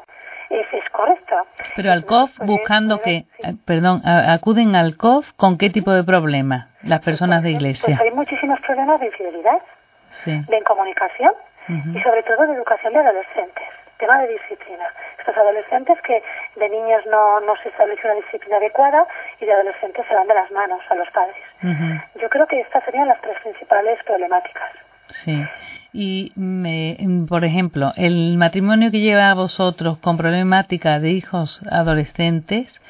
es, 0.49 0.65
es 0.73 0.89
correcta. 0.89 1.43
Pero 1.75 1.91
al 1.91 2.05
COF 2.05 2.31
pues, 2.37 2.49
buscando 2.49 3.01
que, 3.01 3.17
eh, 3.17 3.53
perdón, 3.65 4.01
acuden 4.03 4.75
al 4.75 4.97
COF 4.97 5.31
con 5.33 5.59
qué 5.59 5.69
tipo 5.69 5.91
de 5.91 6.03
problema 6.03 6.69
las 6.81 7.01
personas 7.01 7.43
de 7.43 7.51
iglesia. 7.51 7.85
Pues 7.85 8.01
hay 8.01 8.11
muchísimos 8.11 8.59
problemas 8.61 8.99
de 8.99 9.05
infidelidad, 9.05 9.61
de 10.25 10.57
incomunicación 10.57 11.33
y 11.67 12.01
sobre 12.01 12.23
todo 12.23 12.47
de 12.47 12.53
educación 12.53 12.93
de 12.93 12.99
adolescentes 12.99 13.67
tema 13.97 14.21
de 14.21 14.33
disciplina. 14.33 14.85
Estos 15.19 15.35
adolescentes 15.37 15.97
que 16.01 16.21
de 16.59 16.69
niños 16.69 17.01
no, 17.09 17.39
no 17.41 17.55
se 17.61 17.69
establece 17.69 18.01
una 18.05 18.15
disciplina 18.15 18.57
adecuada 18.57 19.07
y 19.39 19.45
de 19.45 19.53
adolescentes 19.53 20.05
se 20.07 20.13
dan 20.13 20.27
de 20.27 20.33
las 20.33 20.51
manos 20.51 20.81
a 20.89 20.95
los 20.95 21.09
padres. 21.11 21.35
Yo 22.21 22.29
creo 22.29 22.47
que 22.47 22.59
estas 22.61 22.83
serían 22.83 23.07
las 23.07 23.21
tres 23.21 23.39
principales 23.41 23.99
problemáticas. 24.03 24.71
Sí. 25.07 25.43
Y, 25.93 26.33
me, 26.35 26.97
por 27.29 27.45
ejemplo, 27.45 27.93
el 27.95 28.37
matrimonio 28.37 28.91
que 28.91 28.99
lleva 28.99 29.29
a 29.29 29.33
vosotros 29.33 29.97
con 29.99 30.17
problemática 30.17 30.99
de 30.99 31.11
hijos 31.11 31.61
adolescentes, 31.71 32.81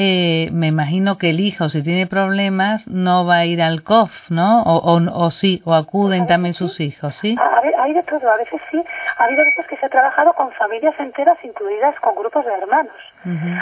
eh, 0.00 0.48
me 0.52 0.68
imagino 0.68 1.18
que 1.18 1.30
el 1.30 1.40
hijo, 1.40 1.68
si 1.68 1.82
tiene 1.82 2.06
problemas, 2.06 2.86
no 2.86 3.26
va 3.26 3.38
a 3.38 3.46
ir 3.46 3.60
al 3.60 3.82
COF, 3.82 4.12
¿no? 4.30 4.62
O, 4.62 4.94
o, 4.94 5.30
sí, 5.32 5.60
o 5.64 5.74
acuden 5.74 6.28
también 6.28 6.54
sus 6.54 6.78
hijos, 6.78 7.16
¿sí? 7.16 7.34
A 7.36 7.60
ver, 7.62 7.74
hay 7.76 7.92
de 7.94 8.04
todo. 8.04 8.30
A 8.30 8.36
veces 8.36 8.60
sí. 8.70 8.80
Ha 9.16 9.24
habido 9.24 9.44
veces 9.44 9.66
que 9.66 9.76
se 9.76 9.86
ha 9.86 9.88
trabajado 9.88 10.34
con 10.34 10.52
familias 10.52 10.94
enteras 11.00 11.36
incluidas 11.42 11.98
con 11.98 12.14
grupos 12.14 12.44
de 12.44 12.52
hermanos. 12.52 12.94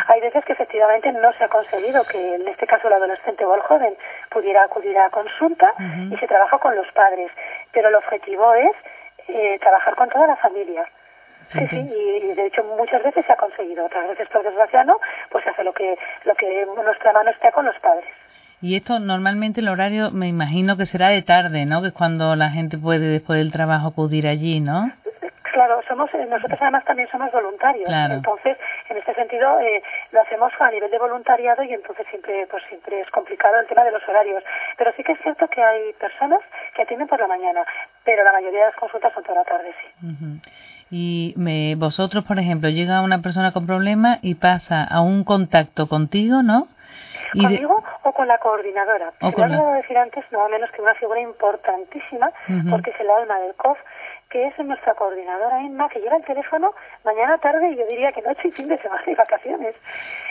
Hay 0.08 0.20
veces 0.20 0.44
que 0.44 0.52
efectivamente 0.52 1.10
no 1.10 1.32
se 1.38 1.44
ha 1.44 1.48
conseguido 1.48 2.04
que, 2.04 2.34
en 2.34 2.46
este 2.46 2.66
caso, 2.66 2.88
el 2.88 2.92
adolescente 2.92 3.42
o 3.46 3.54
el 3.54 3.62
joven 3.62 3.94
pudiera 4.28 4.64
acudir 4.64 4.98
a 4.98 5.08
consulta 5.08 5.72
y 6.10 6.16
se 6.18 6.26
trabaja 6.26 6.58
con 6.58 6.76
los 6.76 6.86
padres. 6.92 7.30
Pero 7.72 7.88
el 7.88 7.94
objetivo 7.94 8.52
es 8.52 8.76
eh, 9.28 9.58
trabajar 9.58 9.96
con 9.96 10.10
toda 10.10 10.26
la 10.26 10.36
familia. 10.36 10.84
Sí, 11.52 11.66
sí, 11.70 11.76
y, 11.76 12.34
de 12.34 12.46
hecho 12.46 12.64
muchas 12.64 13.02
veces 13.02 13.24
se 13.24 13.32
ha 13.32 13.36
conseguido, 13.36 13.84
otras 13.86 14.08
veces 14.08 14.28
por 14.28 14.42
desgracia 14.42 14.84
no, 14.84 14.98
pues 15.30 15.44
se 15.44 15.50
hace 15.50 15.64
lo 15.64 15.72
que, 15.72 15.96
lo 16.24 16.34
que 16.34 16.66
nuestra 16.66 17.12
mano 17.12 17.30
está 17.30 17.52
con 17.52 17.64
los 17.64 17.78
padres. 17.78 18.04
Y 18.62 18.76
esto 18.76 18.98
normalmente 18.98 19.60
el 19.60 19.68
horario 19.68 20.10
me 20.10 20.28
imagino 20.28 20.76
que 20.76 20.86
será 20.86 21.08
de 21.08 21.22
tarde, 21.22 21.66
¿no? 21.66 21.82
Que 21.82 21.88
es 21.88 21.94
cuando 21.94 22.36
la 22.36 22.50
gente 22.50 22.78
puede 22.78 23.06
después 23.06 23.38
del 23.38 23.52
trabajo 23.52 23.88
acudir 23.88 24.26
allí, 24.26 24.60
¿no? 24.60 24.90
Claro, 25.52 25.80
somos 25.88 26.12
eh, 26.12 26.26
nosotros 26.28 26.58
además 26.60 26.84
también 26.84 27.08
somos 27.10 27.32
voluntarios, 27.32 27.88
entonces 28.10 28.58
en 28.90 28.98
este 28.98 29.14
sentido 29.14 29.58
eh, 29.60 29.82
lo 30.12 30.20
hacemos 30.20 30.52
a 30.58 30.70
nivel 30.70 30.90
de 30.90 30.98
voluntariado 30.98 31.62
y 31.62 31.72
entonces 31.72 32.06
siempre 32.10 32.46
pues 32.50 32.62
siempre 32.68 33.00
es 33.00 33.10
complicado 33.10 33.58
el 33.58 33.66
tema 33.66 33.82
de 33.84 33.92
los 33.92 34.06
horarios. 34.06 34.44
Pero 34.76 34.92
sí 34.96 35.02
que 35.02 35.12
es 35.12 35.20
cierto 35.22 35.48
que 35.48 35.62
hay 35.62 35.94
personas 35.94 36.40
que 36.74 36.82
atienden 36.82 37.08
por 37.08 37.20
la 37.20 37.26
mañana, 37.26 37.64
pero 38.04 38.22
la 38.22 38.32
mayoría 38.32 38.60
de 38.60 38.66
las 38.66 38.76
consultas 38.76 39.14
son 39.14 39.22
por 39.22 39.34
la 39.34 39.44
tarde, 39.44 39.74
sí. 39.80 40.06
Y 40.90 41.34
me, 41.36 41.74
vosotros, 41.74 42.24
por 42.24 42.38
ejemplo, 42.38 42.68
llega 42.68 43.02
una 43.02 43.20
persona 43.20 43.52
con 43.52 43.66
problemas 43.66 44.18
y 44.22 44.36
pasa 44.36 44.84
a 44.84 45.00
un 45.00 45.24
contacto 45.24 45.88
contigo, 45.88 46.42
¿no? 46.42 46.68
¿Conmigo 47.32 47.82
o 48.02 48.12
con 48.12 48.28
la 48.28 48.38
coordinadora? 48.38 49.12
O 49.20 49.30
Se 49.30 49.48
lo 49.48 49.74
he 49.74 49.76
decir 49.78 49.98
antes, 49.98 50.24
no 50.30 50.48
menos 50.48 50.70
que 50.70 50.80
una 50.80 50.94
figura 50.94 51.20
importantísima, 51.20 52.30
porque 52.70 52.90
es 52.90 53.00
el 53.00 53.10
alma 53.10 53.38
del 53.40 53.54
COF, 53.54 53.78
que 54.30 54.48
es 54.48 54.58
nuestra 54.58 54.94
coordinadora 54.94 55.62
Inma, 55.62 55.88
que 55.88 56.00
lleva 56.00 56.16
el 56.16 56.24
teléfono 56.24 56.74
mañana, 57.04 57.38
tarde 57.38 57.70
y 57.70 57.76
yo 57.76 57.86
diría 57.86 58.12
que 58.12 58.22
noche 58.22 58.48
y 58.48 58.52
fin 58.52 58.68
de 58.68 58.78
semana 58.78 59.02
y 59.06 59.14
vacaciones. 59.14 59.74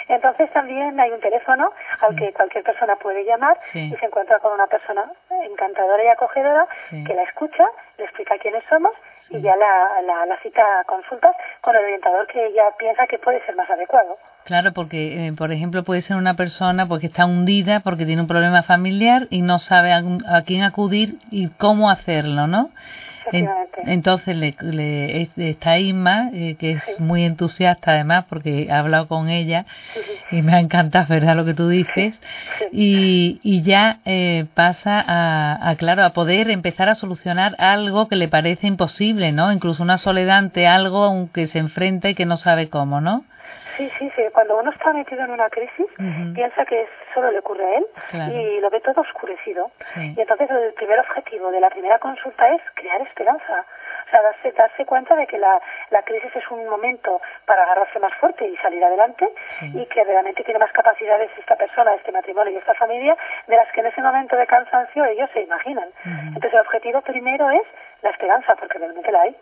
Entonces 0.07 0.51
también 0.51 0.99
hay 0.99 1.11
un 1.11 1.19
teléfono 1.19 1.71
al 2.01 2.15
que 2.15 2.31
cualquier 2.33 2.63
persona 2.63 2.95
puede 2.97 3.25
llamar 3.25 3.57
y 3.73 3.95
se 3.95 4.05
encuentra 4.05 4.39
con 4.39 4.53
una 4.53 4.67
persona 4.67 5.11
encantadora 5.49 6.03
y 6.03 6.07
acogedora 6.07 6.67
que 6.89 7.13
la 7.13 7.23
escucha, 7.23 7.65
le 7.97 8.03
explica 8.03 8.37
quiénes 8.37 8.63
somos 8.69 8.91
y 9.29 9.41
ya 9.41 9.55
la, 9.55 10.01
la, 10.01 10.25
la 10.25 10.37
cita 10.41 10.81
a 10.81 10.83
consultas 10.83 11.35
con 11.61 11.75
el 11.75 11.83
orientador 11.83 12.27
que 12.27 12.45
ella 12.45 12.71
piensa 12.77 13.07
que 13.07 13.17
puede 13.17 13.43
ser 13.45 13.55
más 13.55 13.69
adecuado. 13.69 14.17
Claro, 14.43 14.73
porque, 14.73 15.27
eh, 15.27 15.33
por 15.35 15.51
ejemplo, 15.51 15.83
puede 15.83 16.03
ser 16.03 16.17
una 16.17 16.35
persona 16.35 16.87
porque 16.87 17.07
está 17.07 17.25
hundida, 17.25 17.79
porque 17.79 18.05
tiene 18.05 18.21
un 18.21 18.27
problema 18.27 18.61
familiar 18.61 19.23
y 19.31 19.41
no 19.41 19.57
sabe 19.57 19.91
a, 19.91 20.03
a 20.27 20.43
quién 20.43 20.61
acudir 20.61 21.15
y 21.31 21.49
cómo 21.49 21.89
hacerlo, 21.89 22.45
¿no? 22.45 22.69
Entonces 23.85 24.35
le, 24.35 24.55
le, 24.61 25.29
está 25.37 25.79
Isma, 25.79 26.29
eh, 26.33 26.55
que 26.59 26.71
es 26.71 26.99
muy 26.99 27.23
entusiasta 27.23 27.91
además, 27.91 28.25
porque 28.29 28.63
he 28.63 28.71
hablado 28.71 29.07
con 29.07 29.29
ella 29.29 29.65
y 30.31 30.41
me 30.41 30.53
ha 30.53 30.59
encantado, 30.59 31.07
¿verdad? 31.09 31.35
Lo 31.35 31.45
que 31.45 31.53
tú 31.53 31.69
dices. 31.69 32.13
Y, 32.71 33.39
y 33.43 33.61
ya 33.61 33.99
eh, 34.05 34.45
pasa 34.53 35.03
a, 35.05 35.69
a, 35.69 35.75
claro, 35.75 36.03
a 36.03 36.11
poder 36.11 36.49
empezar 36.49 36.89
a 36.89 36.95
solucionar 36.95 37.55
algo 37.59 38.07
que 38.07 38.15
le 38.15 38.27
parece 38.27 38.67
imposible, 38.67 39.31
¿no? 39.31 39.51
Incluso 39.51 39.83
una 39.83 39.97
soledad 39.97 40.37
ante 40.37 40.67
algo 40.67 41.03
aunque 41.03 41.47
se 41.47 41.59
enfrenta 41.59 42.09
y 42.09 42.15
que 42.15 42.25
no 42.25 42.37
sabe 42.37 42.69
cómo, 42.69 43.01
¿no? 43.01 43.25
Sí, 43.77 43.91
sí, 43.99 44.11
sí. 44.15 44.21
Cuando 44.33 44.57
uno 44.57 44.71
está 44.71 44.93
metido 44.93 45.23
en 45.23 45.31
una 45.31 45.49
crisis, 45.49 45.87
piensa 46.33 46.65
que 46.65 46.87
solo 47.13 47.31
le 47.31 47.39
ocurre 47.39 47.65
a 47.65 47.77
él 47.77 47.85
y 48.33 48.59
lo 48.61 48.69
ve 48.69 48.79
todo 48.81 49.01
oscurecido. 49.01 49.71
Y 49.95 50.19
entonces 50.19 50.49
el 50.49 50.73
primer 50.73 50.99
objetivo 50.99 51.51
de 51.51 51.59
la 51.59 51.69
primera 51.69 51.99
consulta 51.99 52.47
es 52.53 52.61
crear 52.75 53.01
esperanza. 53.01 53.65
O 54.05 54.09
sea, 54.11 54.21
darse, 54.21 54.51
darse 54.51 54.85
cuenta 54.85 55.15
de 55.15 55.25
que 55.25 55.37
la, 55.39 55.59
la 55.89 56.03
crisis 56.03 56.29
es 56.35 56.43
un 56.51 56.63
momento 56.69 57.21
para 57.45 57.63
agarrarse 57.63 57.97
más 57.99 58.13
fuerte 58.15 58.47
y 58.47 58.55
salir 58.57 58.83
adelante 58.83 59.27
y 59.61 59.85
que 59.87 60.03
realmente 60.03 60.43
tiene 60.43 60.59
más 60.59 60.71
capacidades 60.71 61.31
esta 61.39 61.55
persona, 61.55 61.95
este 61.95 62.11
matrimonio 62.11 62.53
y 62.53 62.57
esta 62.57 62.75
familia 62.75 63.17
de 63.47 63.55
las 63.55 63.71
que 63.71 63.81
en 63.81 63.87
ese 63.87 64.01
momento 64.01 64.35
de 64.35 64.45
cansancio 64.45 65.05
ellos 65.05 65.29
se 65.33 65.41
imaginan. 65.41 65.89
Entonces 66.05 66.53
el 66.53 66.59
objetivo 66.59 67.01
primero 67.01 67.49
es 67.49 67.63
la 68.03 68.11
esperanza, 68.11 68.55
porque 68.55 68.77
realmente 68.77 69.11
la 69.11 69.21
hay. 69.21 69.35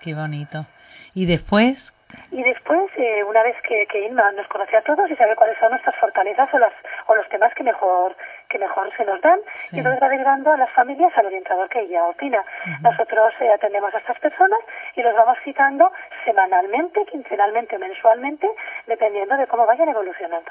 Qué 0.00 0.14
bonito. 0.14 0.66
Y 1.14 1.26
después, 1.26 1.92
y 2.30 2.42
después, 2.42 2.90
eh, 2.96 3.24
una 3.24 3.42
vez 3.42 3.56
que, 3.62 3.86
que 3.86 4.06
Inma 4.06 4.32
nos 4.32 4.46
conoce 4.48 4.76
a 4.76 4.82
todos 4.82 5.10
y 5.10 5.16
sabe 5.16 5.34
cuáles 5.36 5.58
son 5.58 5.70
nuestras 5.70 5.96
fortalezas 5.96 6.52
o, 6.52 6.58
las, 6.58 6.72
o 7.06 7.14
los 7.14 7.28
temas 7.28 7.52
que 7.54 7.64
mejor, 7.64 8.16
que 8.48 8.58
mejor 8.58 8.90
se 8.96 9.04
nos 9.04 9.20
dan, 9.20 9.40
y 9.72 9.80
nos 9.80 10.00
va 10.00 10.08
derivando 10.08 10.52
a 10.52 10.56
las 10.56 10.70
familias 10.70 11.12
al 11.16 11.26
orientador 11.26 11.68
que 11.68 11.80
ella 11.80 12.04
opina. 12.04 12.42
Nosotros 12.82 13.34
eh, 13.40 13.50
atendemos 13.52 13.94
a 13.94 13.98
estas 13.98 14.18
personas 14.18 14.58
y 14.94 15.02
los 15.02 15.14
vamos 15.14 15.38
citando 15.44 15.90
semanalmente, 16.24 17.04
quincenalmente 17.06 17.76
o 17.76 17.78
mensualmente, 17.78 18.48
dependiendo 18.86 19.36
de 19.36 19.46
cómo 19.46 19.66
vayan 19.66 19.88
evolucionando. 19.88 20.50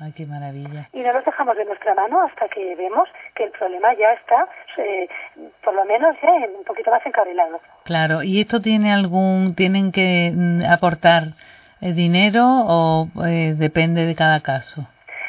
Ay, 0.00 0.12
qué 0.12 0.26
maravilla. 0.26 0.88
Y 0.92 1.00
no 1.00 1.12
los 1.12 1.24
dejamos 1.24 1.56
de 1.56 1.64
nuestra 1.64 1.92
mano 1.94 2.22
hasta 2.22 2.48
que 2.48 2.76
vemos 2.76 3.08
que 3.34 3.44
el 3.44 3.50
problema 3.50 3.92
ya 3.94 4.12
está, 4.12 4.46
eh, 4.76 5.08
por 5.64 5.74
lo 5.74 5.84
menos 5.84 6.16
ya 6.22 6.30
un 6.56 6.64
poquito 6.64 6.92
más 6.92 7.04
encarrilado. 7.04 7.60
Claro, 7.88 8.22
¿y 8.22 8.42
esto 8.42 8.60
tiene 8.60 8.92
algún, 8.92 9.54
tienen 9.54 9.92
que 9.92 10.30
mm, 10.30 10.62
aportar 10.70 11.32
eh, 11.80 11.94
dinero 11.94 12.44
o 12.44 13.08
eh, 13.26 13.54
depende 13.56 14.04
de 14.04 14.14
cada 14.14 14.40
caso? 14.40 14.86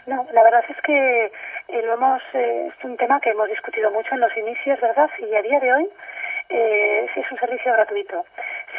No, 0.07 0.27
la 0.33 0.43
verdad 0.43 0.65
es 0.67 0.75
que 0.83 1.31
eh, 1.69 1.81
lo 1.85 1.93
hemos, 1.93 2.21
eh, 2.33 2.67
es 2.67 2.83
un 2.83 2.97
tema 2.97 3.21
que 3.21 3.29
hemos 3.29 3.47
discutido 3.47 3.89
mucho 3.91 4.13
en 4.13 4.19
los 4.19 4.35
inicios, 4.35 4.77
¿verdad? 4.81 5.09
Y 5.19 5.33
a 5.33 5.41
día 5.41 5.57
de 5.61 5.73
hoy 5.73 5.87
eh, 6.49 7.07
sí 7.13 7.21
es 7.21 7.31
un 7.31 7.39
servicio 7.39 7.71
gratuito. 7.71 8.25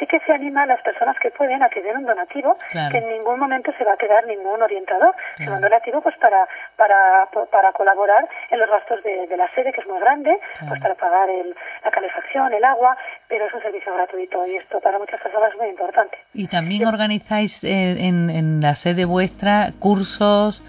Sí 0.00 0.07
que 0.07 0.19
se 0.21 0.33
anima 0.33 0.62
a 0.62 0.66
las 0.66 0.80
personas 0.80 1.14
que 1.21 1.30
pueden 1.30 1.62
a 1.62 1.69
que 1.69 1.83
den 1.83 1.99
un 1.99 2.07
donativo, 2.07 2.57
que 2.73 2.97
en 2.97 3.09
ningún 3.11 3.38
momento 3.38 3.71
se 3.76 3.85
va 3.85 3.92
a 3.92 3.97
quedar 3.99 4.26
ningún 4.26 4.62
orientador, 4.62 5.14
sino 5.37 5.57
un 5.57 5.61
donativo 5.61 6.00
pues 6.00 6.16
para, 6.16 6.49
para, 6.76 7.28
para 7.50 7.73
colaborar 7.73 8.26
en 8.50 8.59
los 8.59 8.71
gastos 8.71 9.02
de, 9.02 9.37
la 9.37 9.47
sede, 9.54 9.73
que 9.73 9.83
es 9.83 9.87
muy 9.87 10.00
grande, 10.00 10.40
pues 10.66 10.80
para 10.80 10.95
pagar 10.95 11.28
el, 11.28 11.54
la 11.85 11.90
calefacción, 11.90 12.52
el 12.54 12.64
agua, 12.64 12.97
pero 13.28 13.47
es 13.47 13.52
un 13.52 13.61
servicio 13.61 13.92
gratuito 13.95 14.47
y 14.47 14.57
esto 14.57 14.80
para 14.80 14.99
muchas 14.99 15.21
personas 15.21 15.52
es 15.52 15.59
muy 15.59 15.69
importante. 15.69 16.16
¿Y 16.33 16.49
también 16.49 16.87
organizáis 16.87 17.62
eh, 17.62 17.97
en, 17.99 18.30
en 18.30 18.62
la 18.62 18.76
sede 18.76 19.04
vuestra 19.04 19.73
cursos? 19.78 20.62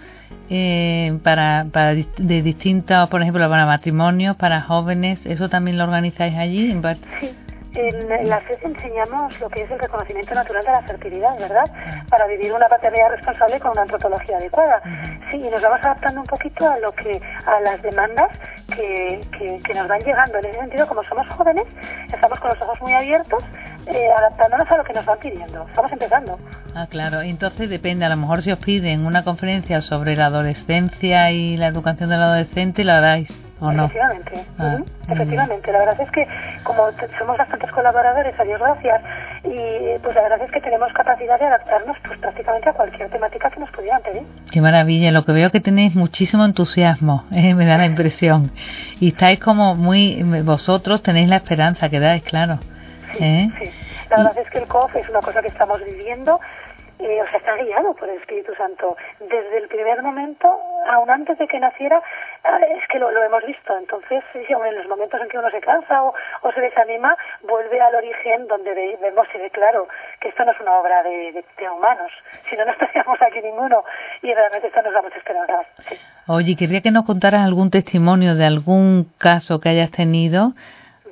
eh, 0.50 1.18
para, 1.22 1.66
para 1.72 1.94
de 1.94 2.42
distintos, 2.42 3.08
por 3.08 3.22
ejemplo, 3.22 3.48
para 3.48 3.66
matrimonios, 3.66 4.36
para 4.36 4.60
jóvenes, 4.60 5.24
¿eso 5.24 5.48
también 5.48 5.78
lo 5.78 5.84
organizáis 5.84 6.36
allí? 6.36 6.78
Sí. 7.20 7.34
En, 7.74 8.28
la 8.28 8.40
FED 8.40 8.58
enseñamos 8.64 9.38
lo 9.40 9.48
que 9.48 9.62
es 9.62 9.70
el 9.70 9.78
reconocimiento 9.78 10.34
natural 10.34 10.64
de 10.64 10.72
la 10.72 10.82
fertilidad, 10.82 11.38
¿verdad? 11.38 11.64
Para 12.10 12.26
vivir 12.26 12.52
una 12.52 12.68
paternidad 12.68 13.10
responsable 13.10 13.60
con 13.60 13.70
una 13.72 13.82
antropología 13.82 14.36
adecuada. 14.36 14.82
Sí, 15.30 15.38
y 15.38 15.48
nos 15.48 15.62
vamos 15.62 15.80
adaptando 15.82 16.20
un 16.20 16.26
poquito 16.26 16.68
a 16.68 16.78
lo 16.78 16.92
que 16.92 17.20
a 17.46 17.60
las 17.60 17.80
demandas 17.82 18.28
que, 18.74 19.20
que, 19.38 19.60
que 19.64 19.74
nos 19.74 19.88
van 19.88 20.00
llegando. 20.00 20.38
En 20.38 20.46
ese 20.46 20.58
sentido, 20.58 20.86
como 20.86 21.02
somos 21.04 21.26
jóvenes, 21.28 21.64
estamos 22.12 22.38
con 22.40 22.50
los 22.50 22.60
ojos 22.60 22.80
muy 22.82 22.92
abiertos 22.92 23.42
eh, 23.86 24.08
adaptándonos 24.16 24.70
a 24.70 24.76
lo 24.76 24.84
que 24.84 24.92
nos 24.92 25.06
van 25.06 25.18
pidiendo. 25.18 25.66
Estamos 25.66 25.92
empezando. 25.92 26.38
Ah, 26.74 26.86
claro. 26.88 27.22
Entonces 27.22 27.70
depende. 27.70 28.04
A 28.04 28.10
lo 28.10 28.16
mejor 28.16 28.42
si 28.42 28.52
os 28.52 28.58
piden 28.58 29.06
una 29.06 29.24
conferencia 29.24 29.80
sobre 29.80 30.14
la 30.14 30.26
adolescencia 30.26 31.30
y 31.30 31.56
la 31.56 31.68
educación 31.68 32.10
del 32.10 32.22
adolescente, 32.22 32.84
¿la 32.84 33.00
dais 33.00 33.51
o 33.62 33.72
no? 33.72 33.84
Efectivamente. 33.84 34.44
Ah, 34.58 34.78
efectivamente. 35.08 35.72
La 35.72 35.78
verdad 35.78 36.00
es 36.00 36.10
que 36.10 36.26
como 36.64 36.90
somos 37.18 37.38
bastantes 37.38 37.70
colaboradores, 37.70 38.38
a 38.38 38.44
Dios 38.44 38.60
gracias, 38.60 39.00
y 39.44 39.98
pues 40.02 40.14
la 40.14 40.22
verdad 40.22 40.42
es 40.42 40.50
que 40.50 40.60
tenemos 40.60 40.92
capacidad 40.92 41.38
de 41.38 41.46
adaptarnos 41.46 41.96
pues 42.04 42.18
prácticamente 42.18 42.68
a 42.68 42.72
cualquier 42.72 43.08
temática 43.10 43.50
que 43.50 43.60
nos 43.60 43.70
pudieran 43.70 44.02
pedir. 44.02 44.22
Qué 44.50 44.60
maravilla. 44.60 45.12
Lo 45.12 45.24
que 45.24 45.32
veo 45.32 45.50
que 45.50 45.60
tenéis 45.60 45.94
muchísimo 45.94 46.44
entusiasmo, 46.44 47.24
eh, 47.32 47.54
me 47.54 47.66
da 47.66 47.78
la 47.78 47.86
impresión. 47.86 48.50
Y 49.00 49.08
estáis 49.08 49.38
como 49.38 49.76
muy, 49.76 50.22
vosotros 50.42 51.02
tenéis 51.02 51.28
la 51.28 51.36
esperanza 51.36 51.88
que 51.88 52.00
dais, 52.00 52.22
claro. 52.24 52.58
¿Eh? 53.20 53.48
Sí, 53.58 53.70
La 54.10 54.16
verdad 54.18 54.38
es 54.38 54.50
que 54.50 54.58
el 54.58 54.66
COF 54.66 54.96
es 54.96 55.08
una 55.08 55.20
cosa 55.20 55.42
que 55.42 55.48
estamos 55.48 55.84
viviendo, 55.84 56.40
eh, 57.02 57.20
o 57.22 57.28
sea, 57.28 57.38
está 57.38 57.56
guiado 57.56 57.94
por 57.94 58.08
el 58.08 58.18
Espíritu 58.18 58.54
Santo. 58.54 58.96
Desde 59.20 59.58
el 59.58 59.68
primer 59.68 60.02
momento, 60.02 60.48
aún 60.86 61.10
antes 61.10 61.36
de 61.38 61.48
que 61.48 61.58
naciera, 61.58 62.00
ah, 62.44 62.58
es 62.58 62.86
que 62.88 62.98
lo, 62.98 63.10
hemos 63.10 63.44
visto. 63.44 63.76
Entonces, 63.76 64.22
en 64.34 64.76
los 64.76 64.88
momentos 64.88 65.20
en 65.20 65.28
que 65.28 65.38
uno 65.38 65.50
se 65.50 65.60
cansa 65.60 66.02
o, 66.02 66.14
se 66.54 66.60
desanima, 66.60 67.16
vuelve 67.42 67.80
al 67.80 67.94
origen 67.94 68.46
donde 68.46 68.72
vemos 69.00 69.26
y 69.34 69.38
ve 69.38 69.50
claro 69.50 69.88
que 70.20 70.28
esto 70.28 70.44
no 70.44 70.52
es 70.52 70.60
una 70.60 70.74
obra 70.78 71.02
de, 71.02 71.44
humanos, 71.74 72.12
si 72.48 72.56
no, 72.56 72.64
no 72.64 72.72
estaríamos 72.72 73.20
aquí 73.20 73.40
ninguno. 73.42 73.84
Y 74.22 74.32
realmente 74.32 74.68
esto 74.68 74.82
nos 74.82 74.92
da 74.92 75.02
mucha 75.02 75.18
esperanza. 75.18 75.60
Oye, 76.28 76.56
quería 76.56 76.80
que 76.80 76.90
nos 76.90 77.04
contaras 77.04 77.44
algún 77.44 77.70
testimonio 77.70 78.34
de 78.34 78.44
algún 78.44 79.10
caso 79.18 79.58
que 79.60 79.70
hayas 79.70 79.90
tenido 79.90 80.52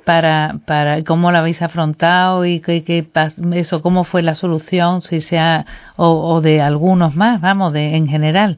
para, 0.05 0.55
para 0.65 1.03
cómo 1.03 1.31
lo 1.31 1.37
habéis 1.37 1.61
afrontado 1.61 2.45
y 2.45 2.61
qué, 2.61 2.83
qué 2.83 3.05
eso 3.53 3.81
cómo 3.81 4.03
fue 4.03 4.21
la 4.21 4.35
solución 4.35 5.01
si 5.01 5.21
sea 5.21 5.65
o, 5.97 6.35
o 6.35 6.41
de 6.41 6.61
algunos 6.61 7.15
más 7.15 7.41
vamos 7.41 7.73
de 7.73 7.95
en 7.95 8.07
general. 8.07 8.57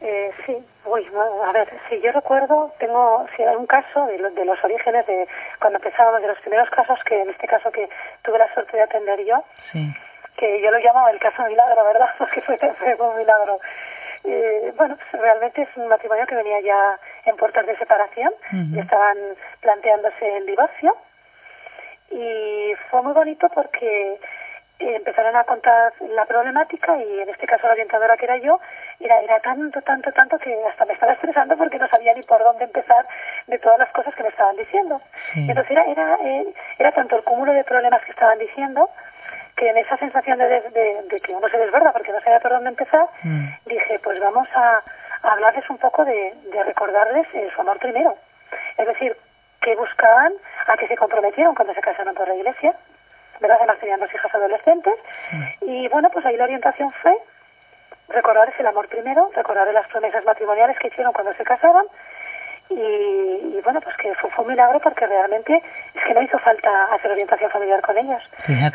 Eh, 0.00 0.30
sí 0.46 0.56
uy 0.84 1.06
a 1.46 1.52
ver 1.52 1.68
si 1.88 2.00
yo 2.00 2.12
recuerdo 2.12 2.72
tengo 2.78 3.26
si 3.36 3.42
hay 3.42 3.56
un 3.56 3.66
caso 3.66 4.06
de, 4.06 4.18
de 4.18 4.44
los 4.44 4.62
orígenes 4.62 5.06
de 5.06 5.26
cuando 5.60 5.78
empezábamos 5.78 6.20
de 6.22 6.28
los 6.28 6.38
primeros 6.40 6.68
casos 6.70 6.98
que 7.04 7.20
en 7.20 7.30
este 7.30 7.46
caso 7.46 7.70
que 7.70 7.88
tuve 8.22 8.38
la 8.38 8.52
suerte 8.54 8.76
de 8.76 8.82
atender 8.82 9.24
yo 9.24 9.42
sí. 9.72 9.92
que 10.36 10.60
yo 10.62 10.70
lo 10.70 10.78
llamo 10.78 11.08
el 11.08 11.18
caso 11.18 11.44
milagro 11.44 11.84
verdad 11.84 12.08
porque 12.18 12.40
fue, 12.42 12.58
fue 12.58 12.94
un 12.94 13.16
milagro 13.16 13.58
eh, 14.24 14.72
bueno, 14.76 14.96
pues 14.96 15.22
realmente 15.22 15.62
es 15.62 15.68
un 15.76 15.88
matrimonio 15.88 16.26
que 16.26 16.34
venía 16.34 16.60
ya 16.60 16.98
en 17.26 17.36
puertas 17.36 17.66
de 17.66 17.76
separación, 17.76 18.32
y 18.52 18.78
estaban 18.78 19.16
planteándose 19.60 20.36
el 20.36 20.46
divorcio. 20.46 20.96
Y 22.10 22.72
fue 22.90 23.02
muy 23.02 23.12
bonito 23.12 23.48
porque 23.50 24.18
eh, 24.78 24.96
empezaron 24.96 25.36
a 25.36 25.44
contar 25.44 25.92
la 26.00 26.24
problemática 26.24 26.96
y 26.98 27.20
en 27.20 27.28
este 27.28 27.46
caso 27.46 27.66
la 27.66 27.74
orientadora 27.74 28.16
que 28.16 28.24
era 28.24 28.38
yo 28.38 28.58
era, 28.98 29.20
era 29.20 29.40
tanto, 29.40 29.80
tanto, 29.82 30.10
tanto 30.12 30.38
que 30.38 30.52
hasta 30.66 30.84
me 30.84 30.94
estaba 30.94 31.12
estresando 31.12 31.56
porque 31.56 31.78
no 31.78 31.88
sabía 31.88 32.12
ni 32.14 32.22
por 32.22 32.42
dónde 32.42 32.64
empezar 32.64 33.06
de 33.46 33.58
todas 33.58 33.78
las 33.78 33.90
cosas 33.90 34.14
que 34.14 34.22
me 34.22 34.30
estaban 34.30 34.56
diciendo. 34.56 35.00
Entonces 35.34 35.70
era, 35.70 35.84
era, 35.84 36.18
eh, 36.24 36.54
era 36.78 36.92
tanto 36.92 37.16
el 37.16 37.24
cúmulo 37.24 37.52
de 37.52 37.64
problemas 37.64 38.02
que 38.04 38.10
estaban 38.10 38.38
diciendo 38.38 38.90
que 39.56 39.68
en 39.68 39.76
esa 39.76 39.96
sensación 39.98 40.38
de, 40.38 40.46
de, 41.08 41.20
que 41.20 41.34
uno 41.34 41.48
se 41.48 41.58
desborda 41.58 41.92
porque 41.92 42.12
no 42.12 42.20
sabía 42.20 42.40
por 42.40 42.50
dónde 42.50 42.70
empezar, 42.70 43.06
mm. 43.22 43.46
dije, 43.66 44.00
pues 44.02 44.18
vamos 44.20 44.48
a, 44.54 44.82
hablarles 45.22 45.68
un 45.70 45.78
poco 45.78 46.04
de, 46.04 46.34
recordarles 46.64 47.26
su 47.54 47.60
amor 47.60 47.78
primero. 47.78 48.16
Es 48.76 48.86
decir, 48.86 49.16
que 49.60 49.74
buscaban, 49.76 50.32
a 50.66 50.76
que 50.76 50.88
se 50.88 50.96
comprometieron 50.96 51.54
cuando 51.54 51.74
se 51.74 51.80
casaron 51.80 52.14
por 52.14 52.28
la 52.28 52.34
iglesia, 52.34 52.74
¿verdad? 53.40 53.56
Además 53.58 53.78
tenían 53.78 54.00
dos 54.00 54.14
hijas 54.14 54.34
adolescentes. 54.34 54.94
Y 55.62 55.88
bueno, 55.88 56.10
pues 56.10 56.24
ahí 56.26 56.36
la 56.36 56.44
orientación 56.44 56.92
fue 57.02 57.16
recordarles 58.08 58.58
el 58.58 58.66
amor 58.66 58.88
primero, 58.88 59.30
recordarles 59.34 59.74
las 59.74 59.88
promesas 59.88 60.24
matrimoniales 60.24 60.78
que 60.78 60.88
hicieron 60.88 61.12
cuando 61.12 61.34
se 61.34 61.44
casaban 61.44 61.86
y, 62.70 63.60
bueno, 63.62 63.80
pues 63.80 63.96
que 63.96 64.14
fue, 64.14 64.30
un 64.38 64.50
milagro 64.50 64.80
porque 64.80 65.06
realmente 65.06 65.62
es 65.94 66.04
que 66.06 66.14
no 66.14 66.22
hizo 66.22 66.38
falta 66.38 66.68
hacer 66.94 67.10
orientación 67.10 67.50
familiar 67.50 67.80
con 67.82 67.96
ellos. 67.96 68.22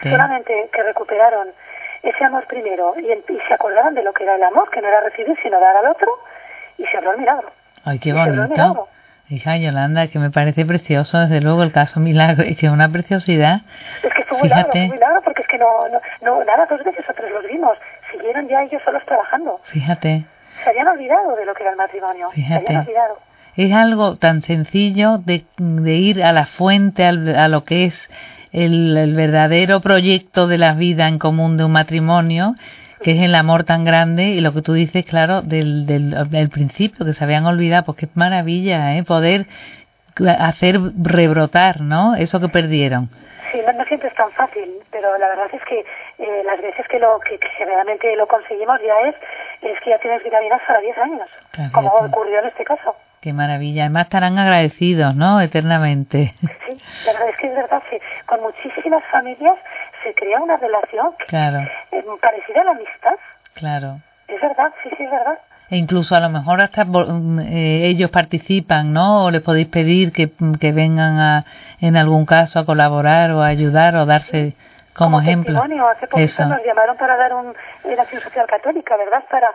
Solamente 0.04 0.70
que 0.72 0.84
recuperaron 0.84 1.50
ese 2.04 2.24
amor 2.24 2.46
primero 2.48 2.94
y, 2.98 3.12
y, 3.12 3.40
se 3.48 3.54
acordaron 3.54 3.94
de 3.94 4.04
lo 4.04 4.14
que 4.14 4.24
era 4.24 4.36
el 4.36 4.44
amor, 4.44 4.70
que 4.70 4.82
no 4.82 4.88
era 4.88 5.02
recibir 5.02 5.38
sino 5.42 5.60
dar 5.60 5.76
al 5.76 5.88
otro 5.88 6.08
y 6.78 6.86
se 6.86 6.98
habló 6.98 7.12
el 7.12 7.18
milagro. 7.18 7.52
Ay, 7.84 8.00
qué 8.00 8.14
bonito. 8.14 8.88
Hija 9.30 9.58
Yolanda, 9.58 10.08
que 10.08 10.18
me 10.18 10.32
parece 10.32 10.66
precioso, 10.66 11.20
desde 11.20 11.40
luego, 11.40 11.62
el 11.62 11.72
caso 11.72 12.00
Milagro, 12.00 12.44
y 12.44 12.56
que 12.56 12.66
es 12.66 12.72
una 12.72 12.90
preciosidad. 12.90 13.62
Es 14.02 14.12
que 14.12 14.24
fue 14.24 14.38
un 14.38 14.44
milagro, 14.44 14.72
fue 14.72 14.86
un 14.86 14.90
milagro, 14.90 15.22
porque 15.22 15.44
es 15.44 15.48
que 15.48 15.60
no, 15.60 15.88
no, 15.90 16.02
no, 16.22 16.44
nada, 16.44 16.66
dos 16.66 16.84
veces 16.84 17.06
o 17.08 17.14
tres 17.14 17.32
los 17.32 17.46
vimos, 17.46 17.78
siguieron 18.12 18.48
ya 18.48 18.64
ellos 18.64 18.82
solos 18.84 19.06
trabajando. 19.06 19.62
Fíjate. 19.66 20.26
Se 20.64 20.70
habían 20.72 20.88
olvidado 20.88 21.36
de 21.36 21.46
lo 21.46 21.54
que 21.54 21.62
era 21.62 21.72
el 21.72 21.78
matrimonio. 21.78 22.32
Fíjate. 22.32 22.66
Se 22.66 22.68
habían 22.70 22.82
olvidado 22.88 23.29
es 23.60 23.74
algo 23.74 24.16
tan 24.16 24.42
sencillo 24.42 25.18
de, 25.18 25.44
de 25.58 25.96
ir 25.96 26.24
a 26.24 26.32
la 26.32 26.46
fuente, 26.46 27.04
a 27.04 27.12
lo 27.50 27.66
que 27.66 27.88
es 27.88 28.10
el, 28.54 29.14
verdadero 29.14 29.82
proyecto 29.82 30.48
de 30.48 30.58
la 30.58 30.76
vida 30.76 31.10
en 31.10 31.20
común 31.20 31.58
de 31.58 31.66
un 31.66 31.74
matrimonio, 31.74 32.56
que 33.04 33.12
es 33.12 33.22
el 33.22 33.36
amor 33.36 33.66
tan 33.66 33.84
grande 33.84 34.28
y 34.28 34.40
lo 34.40 34.54
que 34.54 34.62
tú 34.62 34.72
dices, 34.72 35.04
claro, 35.06 35.42
del, 35.42 35.86
del, 35.86 36.50
principio, 36.50 37.06
que 37.06 37.12
se 37.12 37.22
habían 37.22 37.46
olvidado, 37.46 37.84
pues 37.84 37.98
qué 37.98 38.08
maravilla, 38.14 38.96
¿eh? 38.96 39.04
Poder 39.04 39.46
hacer 40.40 40.80
rebrotar, 40.98 41.82
¿no? 41.82 42.16
Eso 42.16 42.40
que 42.40 42.48
perdieron. 42.48 43.10
Sí, 43.52 43.60
no, 43.76 43.84
siempre 43.86 44.08
es 44.08 44.16
tan 44.16 44.32
fácil, 44.32 44.70
pero 44.90 45.18
la 45.18 45.28
verdad 45.28 45.48
es 45.52 45.64
que 45.66 45.80
eh, 45.80 46.44
las 46.46 46.62
veces 46.62 46.88
que 46.88 46.98
lo 46.98 47.20
que, 47.20 47.38
generalmente 47.58 48.16
lo 48.16 48.26
conseguimos 48.26 48.80
ya 48.82 49.10
es, 49.10 49.16
es 49.64 49.78
que 49.82 49.90
ya 49.90 50.00
tienes 50.00 50.24
vitaminas 50.24 50.62
para 50.66 50.80
10 50.80 50.98
años, 50.98 51.30
como 51.74 51.90
ocurrió 51.90 52.40
en 52.40 52.46
este 52.46 52.64
caso. 52.64 52.96
Qué 53.22 53.34
maravilla. 53.34 53.84
Además 53.84 54.06
estarán 54.06 54.38
agradecidos, 54.38 55.16
¿no? 55.16 55.42
Eternamente. 55.42 56.34
Sí, 56.68 56.82
la 57.06 57.14
verdad 57.14 57.30
es 57.30 57.38
que 57.38 57.48
es 57.48 57.56
verdad 57.56 57.84
que 57.90 58.02
con 58.26 58.42
muchísimas 58.42 59.04
familias 59.12 59.58
se 60.04 60.14
crea 60.14 60.40
una 60.40 60.56
relación 60.58 61.08
claro. 61.28 61.60
Eh, 61.92 62.04
parecida 62.22 62.62
a 62.62 62.64
la 62.64 62.72
amistad. 62.72 63.16
Claro. 63.56 64.00
Es 64.28 64.42
verdad, 64.42 64.72
sí, 64.84 64.90
sí, 64.98 65.04
es 65.04 65.12
verdad. 65.12 65.40
E 65.70 65.78
incluso 65.78 66.16
a 66.16 66.20
lo 66.20 66.30
mejor 66.30 66.62
hasta 66.62 66.86
mm, 66.86 67.40
eh, 67.40 67.88
ellos 67.88 68.10
participan, 68.10 68.94
¿no? 68.94 69.26
O 69.26 69.32
les 69.32 69.42
podéis 69.42 69.68
pedir 69.68 70.12
que, 70.12 70.32
que 70.60 70.72
vengan 70.72 71.20
a, 71.20 71.46
en 71.82 71.98
algún 71.98 72.26
caso 72.26 72.60
a 72.60 72.66
colaborar 72.66 73.32
o 73.32 73.42
a 73.42 73.48
ayudar 73.48 73.96
o 73.96 74.06
darse 74.06 74.56
como, 75.00 75.22
ejemplo. 75.22 75.54
Testimonio. 75.54 75.88
Hace 75.88 76.08
poquito 76.08 76.46
nos 76.46 76.64
llamaron 76.64 76.98
para 76.98 77.16
dar 77.16 77.34
un, 77.34 77.56
la 77.86 78.02
acción 78.02 78.22
social 78.22 78.46
católica, 78.48 78.98
¿verdad? 78.98 79.24
Para, 79.32 79.50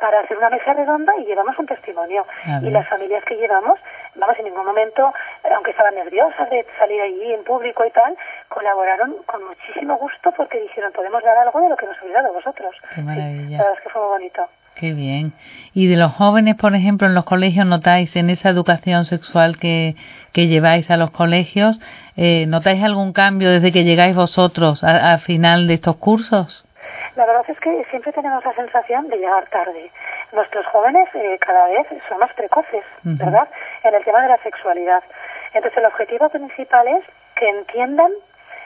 para, 0.00 0.20
hacer 0.20 0.36
una 0.38 0.48
mesa 0.48 0.72
redonda 0.72 1.12
y 1.18 1.26
llevamos 1.26 1.58
un 1.58 1.66
testimonio. 1.66 2.26
Y 2.62 2.70
las 2.70 2.88
familias 2.88 3.22
que 3.24 3.36
llevamos, 3.36 3.78
vamos, 4.14 4.36
en 4.38 4.46
ningún 4.46 4.64
momento, 4.64 5.12
aunque 5.54 5.70
estaban 5.72 5.94
nerviosas 5.94 6.48
de 6.50 6.64
salir 6.78 7.00
allí 7.00 7.32
en 7.32 7.44
público 7.44 7.84
y 7.84 7.90
tal, 7.90 8.16
colaboraron 8.48 9.16
con 9.26 9.44
muchísimo 9.44 9.96
gusto 9.96 10.32
porque 10.36 10.60
dijeron, 10.60 10.92
podemos 10.92 11.22
dar 11.22 11.36
algo 11.38 11.60
de 11.60 11.68
lo 11.68 11.76
que 11.76 11.86
nos 11.86 11.98
habéis 11.98 12.14
dado 12.14 12.32
vosotros. 12.32 12.74
Qué 12.94 13.02
maravilla. 13.02 13.58
la 13.58 13.64
verdad 13.64 13.78
es 13.78 13.82
que 13.82 13.90
fue 13.90 14.00
muy 14.00 14.10
bonito. 14.10 14.48
Qué 14.76 14.92
bien. 14.92 15.32
¿Y 15.72 15.86
de 15.86 15.96
los 15.96 16.12
jóvenes, 16.12 16.54
por 16.56 16.74
ejemplo, 16.74 17.06
en 17.06 17.14
los 17.14 17.24
colegios 17.24 17.66
notáis 17.66 18.14
en 18.14 18.28
esa 18.28 18.50
educación 18.50 19.06
sexual 19.06 19.56
que, 19.58 19.96
que 20.36 20.48
lleváis 20.48 20.90
a 20.90 20.98
los 20.98 21.12
colegios, 21.12 21.80
eh, 22.14 22.44
¿notáis 22.46 22.84
algún 22.84 23.14
cambio 23.14 23.48
desde 23.48 23.72
que 23.72 23.84
llegáis 23.84 24.14
vosotros 24.14 24.84
al 24.84 25.20
final 25.20 25.66
de 25.66 25.74
estos 25.80 25.96
cursos? 25.96 26.62
La 27.16 27.24
verdad 27.24 27.46
es 27.48 27.58
que 27.58 27.72
siempre 27.88 28.12
tenemos 28.12 28.44
la 28.44 28.52
sensación 28.52 29.08
de 29.08 29.16
llegar 29.16 29.48
tarde. 29.48 29.90
Nuestros 30.34 30.66
jóvenes 30.66 31.08
eh, 31.14 31.38
cada 31.40 31.68
vez 31.68 31.86
son 32.06 32.18
más 32.18 32.30
precoces, 32.34 32.84
¿verdad? 33.02 33.48
En 33.82 33.94
el 33.94 34.04
tema 34.04 34.20
de 34.20 34.28
la 34.28 34.36
sexualidad. 34.42 35.02
Entonces, 35.54 35.78
el 35.78 35.86
objetivo 35.86 36.28
principal 36.28 36.86
es 36.86 37.04
que 37.34 37.48
entiendan, 37.48 38.12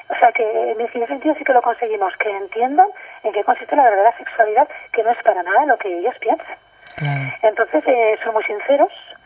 o 0.08 0.14
sea, 0.18 0.32
que 0.32 0.72
en 0.72 0.80
ese 0.80 1.06
sentido 1.06 1.36
sí 1.36 1.44
que 1.44 1.52
lo 1.52 1.62
conseguimos, 1.62 2.12
que 2.16 2.30
entiendan 2.30 2.88
en 3.22 3.32
qué 3.32 3.44
consiste 3.44 3.76
la 3.76 3.84
verdadera 3.84 4.16
sexualidad, 4.18 4.66
que 4.92 5.04
no 5.04 5.10
es 5.12 5.22
para 5.22 5.44
nada 5.44 5.66
lo 5.66 5.78
que 5.78 5.98
ellos 5.98 6.16
piensan. 6.18 6.58
Entonces 7.42 7.82
eh, 7.86 8.18
son 8.24 8.34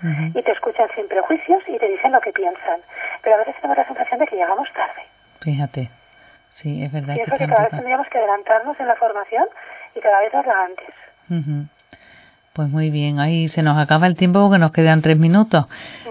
y 0.02 0.42
te 0.42 0.52
escuchan 0.52 0.88
sin 0.94 1.08
prejuicios 1.08 1.62
y 1.66 1.78
te 1.78 1.88
dicen 1.88 2.12
lo 2.12 2.20
que 2.20 2.32
piensan. 2.32 2.80
Pero 3.22 3.36
a 3.36 3.38
veces 3.38 3.54
tenemos 3.56 3.76
la 3.76 3.86
sensación 3.86 4.20
de 4.20 4.26
que 4.26 4.36
llegamos 4.36 4.68
tarde. 4.72 5.02
Fíjate. 5.40 5.90
Sí, 6.54 6.82
es 6.82 6.92
verdad. 6.92 7.14
Pienso 7.14 7.36
que, 7.36 7.46
cada 7.46 7.62
vez 7.62 7.70
tendríamos 7.70 8.06
que 8.08 8.18
adelantarnos 8.18 8.78
en 8.78 8.86
la 8.86 8.96
formación 8.96 9.46
y 9.94 10.00
cada 10.00 10.20
vez 10.20 10.32
darla 10.32 10.64
antes. 10.64 11.68
Pues 12.52 12.68
muy 12.68 12.90
bien, 12.90 13.18
ahí 13.18 13.48
se 13.48 13.62
nos 13.62 13.76
acaba 13.76 14.06
el 14.06 14.14
tiempo 14.14 14.40
porque 14.40 14.60
nos 14.60 14.70
quedan 14.70 15.02
tres 15.02 15.18
minutos, 15.18 15.66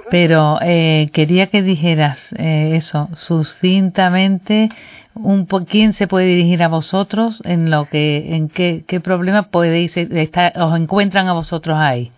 pero 0.09 0.59
eh, 0.61 1.07
quería 1.13 1.47
que 1.47 1.61
dijeras 1.61 2.19
eh, 2.37 2.71
eso, 2.75 3.07
sucintamente, 3.15 4.67
un 5.15 5.45
quién 5.45 5.93
se 5.93 6.07
puede 6.07 6.25
dirigir 6.25 6.61
a 6.61 6.67
vosotros 6.67 7.41
en 7.45 7.71
lo 7.71 7.85
que, 7.85 8.35
en 8.35 8.49
qué, 8.49 8.83
qué 8.85 8.99
problema 8.99 9.43
podéis 9.43 9.95
estar, 9.95 10.51
os 10.57 10.77
encuentran 10.77 11.29
a 11.29 11.33
vosotros 11.33 11.77
ahí. 11.77 12.11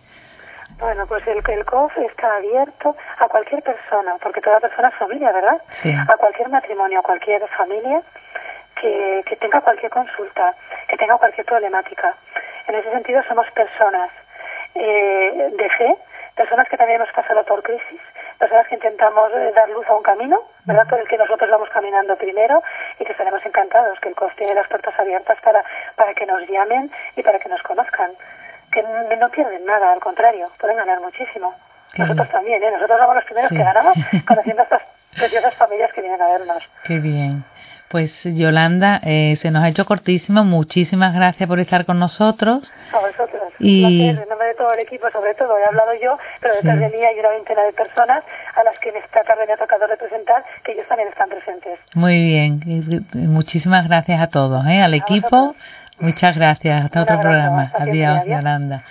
Bueno, 0.78 1.08
pues 1.08 1.26
el, 1.28 1.42
el 1.48 1.66
COF 1.66 1.98
está 1.98 2.36
abierto 2.36 2.96
a 3.18 3.28
cualquier 3.30 3.64
persona, 3.64 4.18
porque 4.22 4.42
toda 4.42 4.60
persona 4.60 4.90
es 4.90 4.96
familia, 4.96 5.32
¿verdad? 5.32 5.62
A 6.10 6.18
cualquier 6.18 6.50
matrimonio, 6.50 7.00
a 7.00 7.04
cualquier 7.04 7.48
familia 7.50 8.02
que, 8.76 9.24
que 9.26 9.36
tenga 9.38 9.62
cualquier 9.62 9.90
consulta, 9.90 10.54
que 10.88 10.98
tenga 10.98 11.18
cualquier 11.18 11.46
problemática. 11.46 12.16
En 12.68 12.76
ese 12.76 12.92
sentido 12.92 13.24
somos 13.28 13.50
personas 13.52 14.10
eh, 14.74 15.52
de 15.56 15.70
fe, 15.70 15.96
personas 16.36 16.68
que 16.68 16.76
también 16.78 17.00
hemos 17.00 17.14
pasado 17.14 17.46
por 17.46 17.64
crisis, 17.64 18.02
personas 18.38 18.68
que 18.68 18.76
intentamos 18.76 19.32
eh, 19.34 19.54
dar 19.56 19.70
luz 19.70 19.88
a 19.88 19.96
un 19.96 20.04
camino, 20.04 20.42
¿verdad? 20.66 20.88
Por 20.90 21.00
el 21.00 21.08
que 21.08 21.18
nosotros 21.18 21.50
vamos 21.50 21.70
caminando 21.70 22.18
primero 22.18 22.62
y 23.00 23.06
que 23.06 23.14
estaremos 23.14 23.46
encantados 23.46 23.98
que 24.02 24.10
el 24.10 24.16
COF 24.16 24.36
tiene 24.36 24.54
las 24.54 24.68
puertas 24.68 24.94
abiertas 25.00 25.40
para, 25.42 25.64
para 25.96 26.14
que 26.14 26.26
nos 26.26 26.46
llamen 26.50 26.92
y 27.16 27.24
para 27.24 27.40
que 27.40 27.48
nos 27.48 27.64
conozcan 27.64 28.12
que 28.76 29.18
no 29.18 29.30
pierden 29.30 29.66
nada, 29.66 29.94
al 29.94 30.00
contrario, 30.00 30.50
pueden 30.60 30.78
ganar 30.78 31.00
muchísimo. 31.02 31.56
Nosotros 31.98 32.30
también, 32.30 32.62
¿eh? 32.62 32.72
Nosotros 32.72 33.00
somos 33.00 33.16
los 33.16 33.26
primeros 33.26 33.50
que 33.50 33.58
ganamos 33.58 33.94
conociendo 34.28 34.62
a 34.62 34.66
estas 34.66 34.82
preciosas 35.16 35.56
familias 35.56 35.92
que 35.94 36.02
vienen 36.02 36.22
a 36.22 36.28
vernos. 36.28 36.64
Qué 36.84 37.00
bien. 37.00 37.46
Pues 37.90 38.24
Yolanda, 38.24 39.00
eh, 39.04 39.36
se 39.38 39.52
nos 39.52 39.64
ha 39.64 39.70
hecho 39.70 39.86
cortísimo. 39.86 40.44
Muchísimas 40.44 41.14
gracias 41.14 41.48
por 41.48 41.60
estar 41.60 41.86
con 41.86 42.00
nosotros. 42.00 42.74
A 42.92 43.00
vosotros. 43.00 43.54
Y... 43.60 44.10
en 44.10 44.16
nombre 44.28 44.48
de 44.48 44.56
todo 44.56 44.74
el 44.74 44.80
equipo, 44.80 45.10
sobre 45.12 45.34
todo, 45.36 45.58
he 45.58 45.64
hablado 45.64 45.92
yo, 46.02 46.18
pero 46.42 46.56
detrás 46.56 46.78
de 46.78 46.90
mí 46.90 47.06
hay 47.06 47.20
una 47.20 47.30
veintena 47.30 47.64
de 47.64 47.74
personas 47.74 48.24
a 48.56 48.64
las 48.64 48.78
que 48.80 48.90
en 48.90 48.98
esta 48.98 49.24
tarde 49.24 49.46
me 49.48 49.54
ha 49.54 49.58
tocado 49.58 49.88
representar, 49.88 50.44
que 50.64 50.74
ellos 50.74 50.86
también 50.88 51.10
están 51.10 51.30
presentes. 51.30 51.80
Muy 51.94 52.20
bien. 52.20 53.06
Muchísimas 53.14 53.88
gracias 53.88 54.20
a 54.20 54.28
todos, 54.28 54.66
¿eh? 54.68 54.82
al 54.82 54.94
equipo. 54.94 55.56
Muchas 56.00 56.36
gracias. 56.36 56.86
Hasta 56.86 57.04
otro 57.04 57.20
programa. 57.20 57.72
Adiós, 57.78 58.26
Yolanda. 58.28 58.84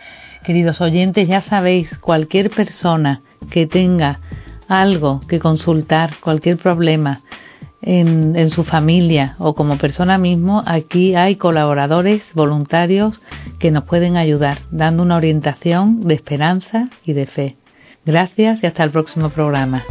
Queridos 0.43 0.81
oyentes, 0.81 1.27
ya 1.29 1.41
sabéis, 1.41 1.97
cualquier 1.99 2.51
persona 2.51 3.23
que 3.51 3.67
tenga 3.67 4.21
algo 4.69 5.21
que 5.29 5.39
consultar, 5.39 6.15
cualquier 6.21 6.59
problema 6.59 7.23
en, 7.83 8.37
en, 8.37 8.51
su 8.51 8.65
familia 8.65 9.37
o 9.39 9.55
como 9.55 9.79
persona 9.79 10.19
mismo, 10.19 10.63
aquí 10.67 11.15
hay 11.15 11.37
colaboradores 11.37 12.23
voluntarios 12.35 13.21
que 13.59 13.71
nos 13.71 13.85
pueden 13.85 14.17
ayudar, 14.17 14.59
dando 14.71 15.03
una 15.03 15.17
orientación 15.17 16.01
de 16.07 16.15
esperanza 16.15 16.89
y 17.05 17.13
de 17.13 17.27
fe. 17.27 17.57
Gracias 18.05 18.63
y 18.63 18.67
hasta 18.67 18.85
el 18.85 18.91
próximo 18.91 19.31
programa. 19.31 19.83